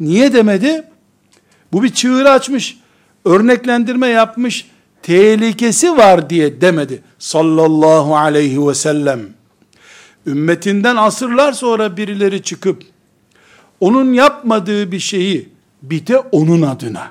Niye 0.00 0.32
demedi? 0.32 0.84
Bu 1.72 1.82
bir 1.82 1.88
çığır 1.88 2.24
açmış, 2.24 2.78
örneklendirme 3.24 4.08
yapmış, 4.08 4.66
tehlikesi 5.02 5.96
var 5.96 6.30
diye 6.30 6.60
demedi. 6.60 7.02
Sallallahu 7.18 8.16
aleyhi 8.16 8.66
ve 8.68 8.74
sellem. 8.74 9.20
Ümmetinden 10.26 10.96
asırlar 10.96 11.52
sonra 11.52 11.96
birileri 11.96 12.42
çıkıp, 12.42 12.82
onun 13.80 14.12
yapmadığı 14.12 14.92
bir 14.92 14.98
şeyi, 14.98 15.48
bir 15.82 16.06
de 16.06 16.18
onun 16.18 16.62
adına, 16.62 17.10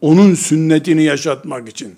onun 0.00 0.34
sünnetini 0.34 1.02
yaşatmak 1.02 1.68
için, 1.68 1.96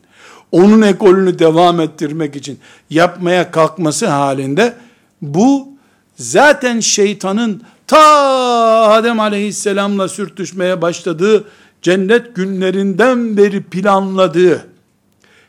onun 0.53 0.83
ekolünü 0.83 1.39
devam 1.39 1.81
ettirmek 1.81 2.37
için 2.37 2.59
yapmaya 2.91 3.51
kalkması 3.51 4.07
halinde, 4.07 4.75
bu 5.23 5.69
zaten 6.17 6.81
şeytanın 6.81 7.63
ta 7.87 7.99
Adem 8.89 9.21
aleyhisselamla 9.21 10.09
sürtüşmeye 10.09 10.83
başladığı 10.83 11.45
cennet 11.83 12.35
günlerinden 12.35 13.37
beri 13.37 13.63
planladığı, 13.63 14.67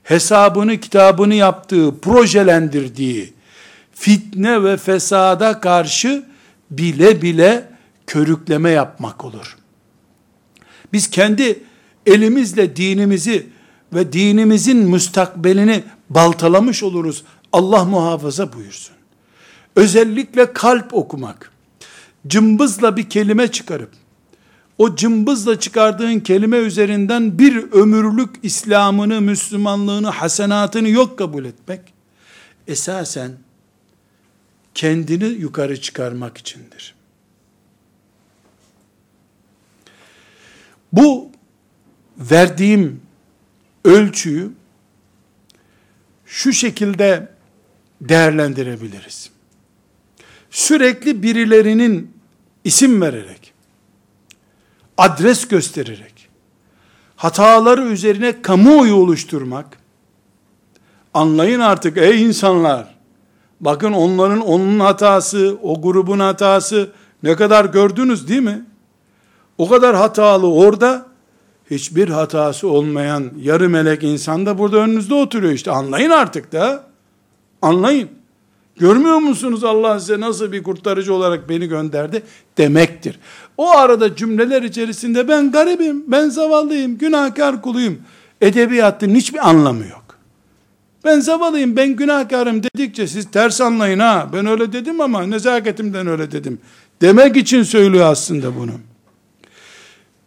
hesabını 0.04 0.78
kitabını 0.78 1.34
yaptığı, 1.34 2.00
projelendirdiği, 2.02 3.35
fitne 3.96 4.64
ve 4.64 4.78
fesada 4.78 5.60
karşı 5.60 6.24
bile 6.72 7.22
bile 7.22 7.70
körükleme 8.08 8.70
yapmak 8.70 9.26
olur. 9.26 9.58
Biz 10.94 11.10
kendi 11.10 11.64
elimizle 12.06 12.76
dinimizi 12.76 13.48
ve 13.94 14.14
dinimizin 14.14 14.78
müstakbelini 14.78 15.84
baltalamış 16.10 16.84
oluruz. 16.84 17.24
Allah 17.52 17.86
muhafaza 17.86 18.54
buyursun. 18.54 18.96
Özellikle 19.76 20.54
kalp 20.54 20.94
okumak, 20.94 21.52
cımbızla 22.28 22.98
bir 22.98 23.10
kelime 23.10 23.48
çıkarıp, 23.48 23.90
o 24.78 24.96
cımbızla 24.96 25.60
çıkardığın 25.60 26.20
kelime 26.20 26.58
üzerinden 26.58 27.40
bir 27.40 27.72
ömürlük 27.72 28.36
İslam'ını, 28.44 29.22
Müslümanlığını, 29.22 30.10
hasenatını 30.10 30.90
yok 30.90 31.18
kabul 31.18 31.46
etmek, 31.46 31.82
esasen 32.68 33.32
kendini 34.76 35.26
yukarı 35.26 35.82
çıkarmak 35.82 36.38
içindir. 36.38 36.96
Bu 40.94 41.32
verdiğim 42.18 43.02
ölçüyü 43.86 44.52
şu 46.26 46.54
şekilde 46.54 47.32
değerlendirebiliriz. 48.02 49.30
Sürekli 50.52 51.24
birilerinin 51.24 52.14
isim 52.64 53.02
vererek, 53.02 53.54
adres 54.98 55.48
göstererek, 55.48 56.30
hataları 57.16 57.84
üzerine 57.86 58.42
kamuoyu 58.42 58.96
oluşturmak, 58.96 59.78
anlayın 61.14 61.60
artık 61.60 61.98
ey 61.98 62.24
insanlar, 62.24 62.95
bakın 63.60 63.94
onların 63.94 64.42
onun 64.42 64.80
hatası, 64.80 65.58
o 65.64 65.82
grubun 65.82 66.20
hatası, 66.20 66.92
ne 67.24 67.36
kadar 67.36 67.66
gördünüz 67.66 68.28
değil 68.28 68.42
mi? 68.42 68.66
O 69.58 69.70
kadar 69.70 69.96
hatalı 69.96 70.54
orada, 70.54 71.06
hiçbir 71.72 72.10
hatası 72.10 72.68
olmayan 72.68 73.32
yarı 73.42 73.70
melek 73.70 74.04
insan 74.04 74.46
da 74.46 74.58
burada 74.58 74.78
önünüzde 74.78 75.14
oturuyor 75.14 75.54
işte. 75.54 75.72
Anlayın 75.72 76.10
artık 76.10 76.52
da. 76.52 76.84
Anlayın. 77.62 78.10
Görmüyor 78.80 79.18
musunuz 79.18 79.64
Allah 79.64 80.00
size 80.00 80.20
nasıl 80.20 80.52
bir 80.52 80.64
kurtarıcı 80.64 81.14
olarak 81.14 81.50
beni 81.50 81.68
gönderdi 81.68 82.24
demektir. 82.58 83.20
O 83.58 83.70
arada 83.70 84.16
cümleler 84.16 84.62
içerisinde 84.62 85.28
ben 85.28 85.52
garibim, 85.52 86.04
ben 86.08 86.30
zavallıyım, 86.30 86.98
günahkar 86.98 87.62
kuluyum. 87.62 87.98
Edebiyattın 88.42 89.16
hiçbir 89.16 89.50
anlamı 89.50 89.86
yok. 89.86 90.05
Ben 91.06 91.20
zavallıyım, 91.20 91.76
ben 91.76 91.96
günahkarım 91.96 92.64
dedikçe 92.64 93.08
siz 93.08 93.32
ters 93.32 93.62
anlayın 93.62 94.00
ha. 94.00 94.30
Ben 94.34 94.46
öyle 94.46 94.74
dedim 94.74 95.02
ama 95.02 95.26
nezaketimden 95.26 96.08
öyle 96.08 96.32
dedim. 96.32 96.60
Demek 97.02 97.38
için 97.38 97.64
söylüyor 97.64 98.06
aslında 98.06 98.56
bunu. 98.56 98.72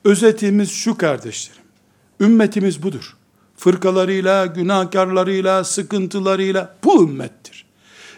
Özetimiz 0.05 0.71
şu 0.71 0.97
kardeşlerim. 0.97 1.63
Ümmetimiz 2.21 2.83
budur. 2.83 3.17
Fırkalarıyla, 3.57 4.47
günahkarlarıyla, 4.47 5.65
sıkıntılarıyla 5.65 6.77
bu 6.85 7.03
ümmettir. 7.03 7.67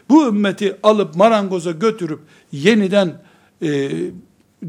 Bu 0.08 0.28
ümmeti 0.28 0.76
alıp 0.82 1.16
marangoza 1.16 1.70
götürüp 1.70 2.20
yeniden 2.52 3.22
e, 3.62 3.90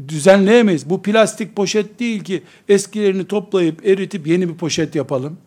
düzenleyemeyiz. 0.08 0.90
Bu 0.90 1.02
plastik 1.02 1.56
poşet 1.56 2.00
değil 2.00 2.24
ki 2.24 2.42
eskilerini 2.68 3.24
toplayıp 3.24 3.86
eritip 3.86 4.26
yeni 4.26 4.48
bir 4.48 4.54
poşet 4.54 4.94
yapalım. 4.94 5.38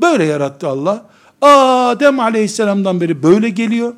Böyle 0.00 0.24
yarattı 0.24 0.68
Allah. 0.68 1.10
Adem 1.42 2.20
aleyhisselamdan 2.20 3.00
beri 3.00 3.22
böyle 3.22 3.48
geliyor. 3.48 3.94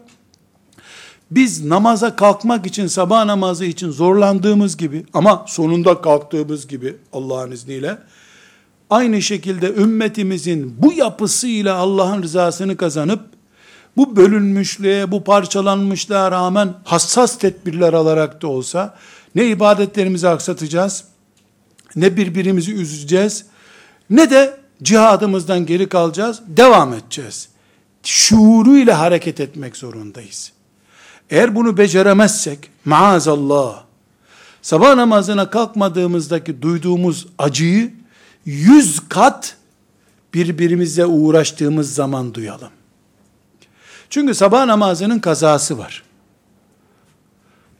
Biz 1.31 1.65
namaza 1.65 2.17
kalkmak 2.17 2.67
için, 2.67 2.87
sabah 2.87 3.25
namazı 3.25 3.65
için 3.65 3.91
zorlandığımız 3.91 4.77
gibi 4.77 5.07
ama 5.15 5.45
sonunda 5.49 6.01
kalktığımız 6.01 6.69
gibi 6.69 6.97
Allah'ın 7.13 7.51
izniyle 7.51 7.99
aynı 8.91 9.23
şekilde 9.23 9.75
ümmetimizin 9.75 10.77
bu 10.79 10.93
yapısıyla 10.93 11.77
Allah'ın 11.77 12.23
rızasını 12.23 12.77
kazanıp 12.77 13.21
bu 13.97 14.17
bölünmüşlüğe, 14.17 15.11
bu 15.11 15.25
parçalanmışlığa 15.25 16.31
rağmen 16.31 16.75
hassas 16.85 17.39
tedbirler 17.39 17.93
alarak 17.93 18.43
da 18.43 18.49
olsa 18.49 18.95
ne 19.35 19.47
ibadetlerimizi 19.47 20.29
aksatacağız, 20.29 21.05
ne 21.97 22.17
birbirimizi 22.17 22.73
üzeceğiz, 22.75 23.47
ne 24.11 24.31
de 24.31 24.64
cihadımızdan 24.85 25.67
geri 25.67 25.89
kalacağız, 25.89 26.43
devam 26.47 26.95
edeceğiz. 26.95 27.49
Şuuruyla 28.03 28.99
hareket 28.99 29.41
etmek 29.41 29.77
zorundayız. 29.77 30.53
Eğer 31.31 31.55
bunu 31.55 31.77
beceremezsek, 31.79 32.71
maazallah, 32.85 33.83
sabah 34.63 34.95
namazına 34.95 35.51
kalkmadığımızdaki 35.51 36.63
duyduğumuz 36.63 37.27
acıyı, 37.39 37.93
yüz 38.45 39.01
kat 39.09 39.57
birbirimize 40.35 41.07
uğraştığımız 41.07 41.95
zaman 41.95 42.35
duyalım. 42.35 42.71
Çünkü 44.11 44.35
sabah 44.35 44.65
namazının 44.65 45.19
kazası 45.19 45.79
var. 45.79 46.03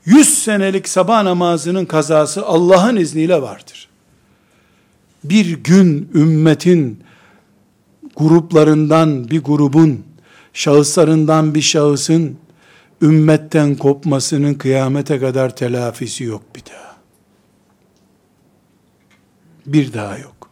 Yüz 0.05 0.39
senelik 0.39 0.89
sabah 0.89 1.23
namazının 1.23 1.85
kazası 1.85 2.47
Allah'ın 2.47 2.97
izniyle 2.97 3.43
vardır. 3.43 3.89
Bir 5.25 5.57
gün 5.65 6.11
ümmetin 6.15 7.05
gruplarından 8.17 9.31
bir 9.31 9.43
grubun, 9.43 10.05
şahıslarından 10.53 11.55
bir 11.55 11.63
şahısın 11.63 12.37
ümmetten 13.03 13.75
kopmasının 13.75 14.55
kıyamete 14.55 15.21
kadar 15.21 15.57
telafisi 15.57 16.25
yok 16.25 16.43
bir 16.57 16.63
daha. 16.73 16.97
Bir 19.67 19.93
daha 19.93 20.19
yok. 20.19 20.51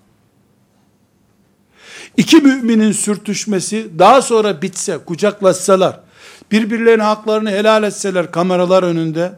İki 2.16 2.36
müminin 2.36 2.92
sürtüşmesi 2.92 3.98
daha 3.98 4.22
sonra 4.22 4.62
bitse, 4.62 4.98
kucaklaşsalar, 4.98 6.00
birbirlerine 6.52 7.02
haklarını 7.02 7.50
helal 7.50 7.82
etseler 7.82 8.30
kameralar 8.30 8.82
önünde, 8.82 9.32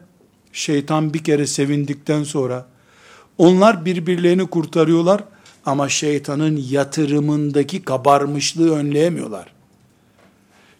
şeytan 0.53 1.15
bir 1.15 1.25
kere 1.25 1.47
sevindikten 1.47 2.23
sonra, 2.23 2.67
onlar 3.39 3.85
birbirlerini 3.85 4.47
kurtarıyorlar 4.47 5.25
ama 5.67 5.89
şeytanın 5.89 6.57
yatırımındaki 6.71 7.83
kabarmışlığı 7.83 8.75
önleyemiyorlar. 8.77 9.47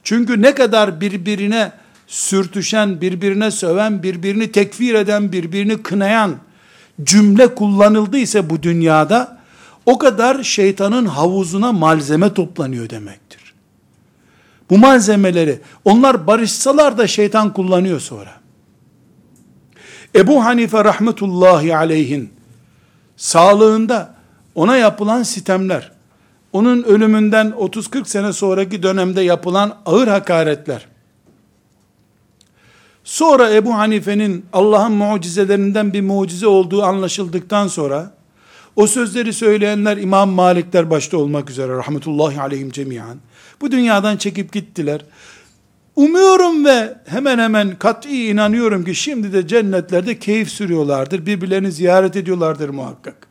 Çünkü 0.03 0.43
ne 0.43 0.55
kadar 0.55 1.01
birbirine 1.01 1.73
sürtüşen, 2.07 3.01
birbirine 3.01 3.51
söven, 3.51 4.03
birbirini 4.03 4.53
tekfir 4.53 4.95
eden, 4.95 5.33
birbirini 5.33 5.83
kınayan 5.83 6.37
cümle 7.03 7.55
kullanıldıysa 7.55 8.51
bu 8.51 8.63
dünyada 8.63 9.39
o 9.87 9.99
kadar 9.99 10.43
şeytanın 10.43 11.07
havuzuna 11.07 11.73
malzeme 11.73 12.35
toplanıyor 12.35 12.91
demektir. 12.91 13.55
Bu 14.71 14.79
malzemeleri 14.79 15.61
onlar 15.85 16.27
barışsalar 16.27 16.99
da 16.99 17.07
şeytan 17.07 17.53
kullanıyor 17.53 18.01
sonra. 18.01 18.31
Ebu 20.15 20.45
Hanife 20.45 20.85
rahmetullahi 20.85 21.77
aleyhin 21.77 22.34
sağlığında 23.17 24.15
ona 24.55 24.77
yapılan 24.77 25.23
sitemler, 25.23 25.93
onun 26.53 26.83
ölümünden 26.83 27.51
30-40 27.51 28.05
sene 28.05 28.33
sonraki 28.33 28.83
dönemde 28.83 29.21
yapılan 29.21 29.77
ağır 29.87 30.09
hakaretler, 30.09 30.87
sonra 33.05 33.51
Ebu 33.51 33.75
Hanife'nin 33.75 34.47
Allah'ın 34.53 34.93
mucizelerinden 34.93 35.93
bir 35.93 36.01
mucize 36.01 36.47
olduğu 36.47 36.83
anlaşıldıktan 36.83 37.69
sonra, 37.69 38.15
o 38.77 38.87
sözleri 38.87 39.33
söyleyenler 39.33 39.97
İmam 39.97 40.31
Malikler 40.31 40.91
başta 40.91 41.19
olmak 41.19 41.51
üzere 41.51 41.73
rahmetullahi 41.73 42.41
aleyhim 42.41 42.71
cemiyan, 42.71 43.19
bu 43.61 43.73
dünyadan 43.73 44.17
çekip 44.17 44.53
gittiler. 44.53 45.05
Umuyorum 45.97 46.65
ve 46.65 46.99
hemen 47.07 47.39
hemen 47.39 47.79
kat'i 47.79 48.27
inanıyorum 48.27 48.85
ki 48.85 48.95
şimdi 48.95 49.33
de 49.33 49.47
cennetlerde 49.47 50.19
keyif 50.19 50.49
sürüyorlardır. 50.49 51.27
Birbirlerini 51.27 51.73
ziyaret 51.73 52.17
ediyorlardır 52.17 52.69
muhakkak. 52.69 53.27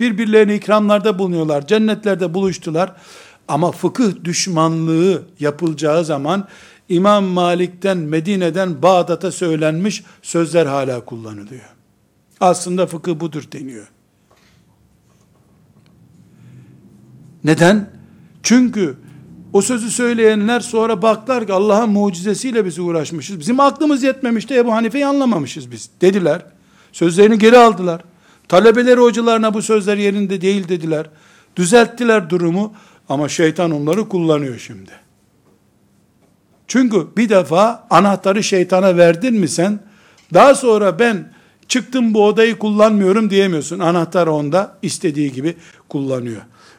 Birbirlerine 0.00 0.54
ikramlarda 0.54 1.18
bulunuyorlar. 1.18 1.66
Cennetlerde 1.66 2.34
buluştular. 2.34 2.92
Ama 3.48 3.72
fıkıh 3.72 4.24
düşmanlığı 4.24 5.22
yapılacağı 5.40 6.04
zaman 6.04 6.48
İmam 6.88 7.24
Malik'ten 7.24 7.98
Medine'den 7.98 8.82
Bağdat'a 8.82 9.32
söylenmiş 9.32 10.04
sözler 10.22 10.66
hala 10.66 11.04
kullanılıyor. 11.04 11.74
Aslında 12.40 12.86
fıkıh 12.86 13.20
budur 13.20 13.44
deniyor. 13.52 13.88
Neden? 17.44 17.90
Çünkü 18.42 18.96
o 19.54 19.62
sözü 19.62 19.90
söyleyenler 19.90 20.60
sonra 20.60 21.02
baklar 21.02 21.46
ki 21.46 21.52
Allah'ın 21.52 21.90
mucizesiyle 21.90 22.64
biz 22.64 22.78
uğraşmışız. 22.78 23.40
Bizim 23.40 23.60
aklımız 23.60 24.02
yetmemişti 24.02 24.54
Ebu 24.54 24.72
Hanife'yi 24.72 25.06
anlamamışız 25.06 25.70
biz 25.70 25.90
dediler. 26.00 26.42
Sözlerini 26.92 27.38
geri 27.38 27.58
aldılar. 27.58 28.00
Talebeleri 28.48 29.00
hocalarına 29.00 29.54
bu 29.54 29.62
sözler 29.62 29.96
yerinde 29.96 30.40
değil 30.40 30.68
dediler. 30.68 31.06
Düzelttiler 31.56 32.30
durumu 32.30 32.74
ama 33.08 33.28
şeytan 33.28 33.70
onları 33.70 34.08
kullanıyor 34.08 34.58
şimdi. 34.58 34.90
Çünkü 36.66 37.06
bir 37.16 37.28
defa 37.28 37.86
anahtarı 37.90 38.42
şeytana 38.42 38.96
verdin 38.96 39.34
mi 39.34 39.48
sen, 39.48 39.80
daha 40.34 40.54
sonra 40.54 40.98
ben 40.98 41.32
çıktım 41.68 42.14
bu 42.14 42.26
odayı 42.26 42.58
kullanmıyorum 42.58 43.30
diyemiyorsun. 43.30 43.78
Anahtar 43.78 44.26
onda 44.26 44.78
istediği 44.82 45.32
gibi 45.32 45.56
kullanıyor. 45.88 46.42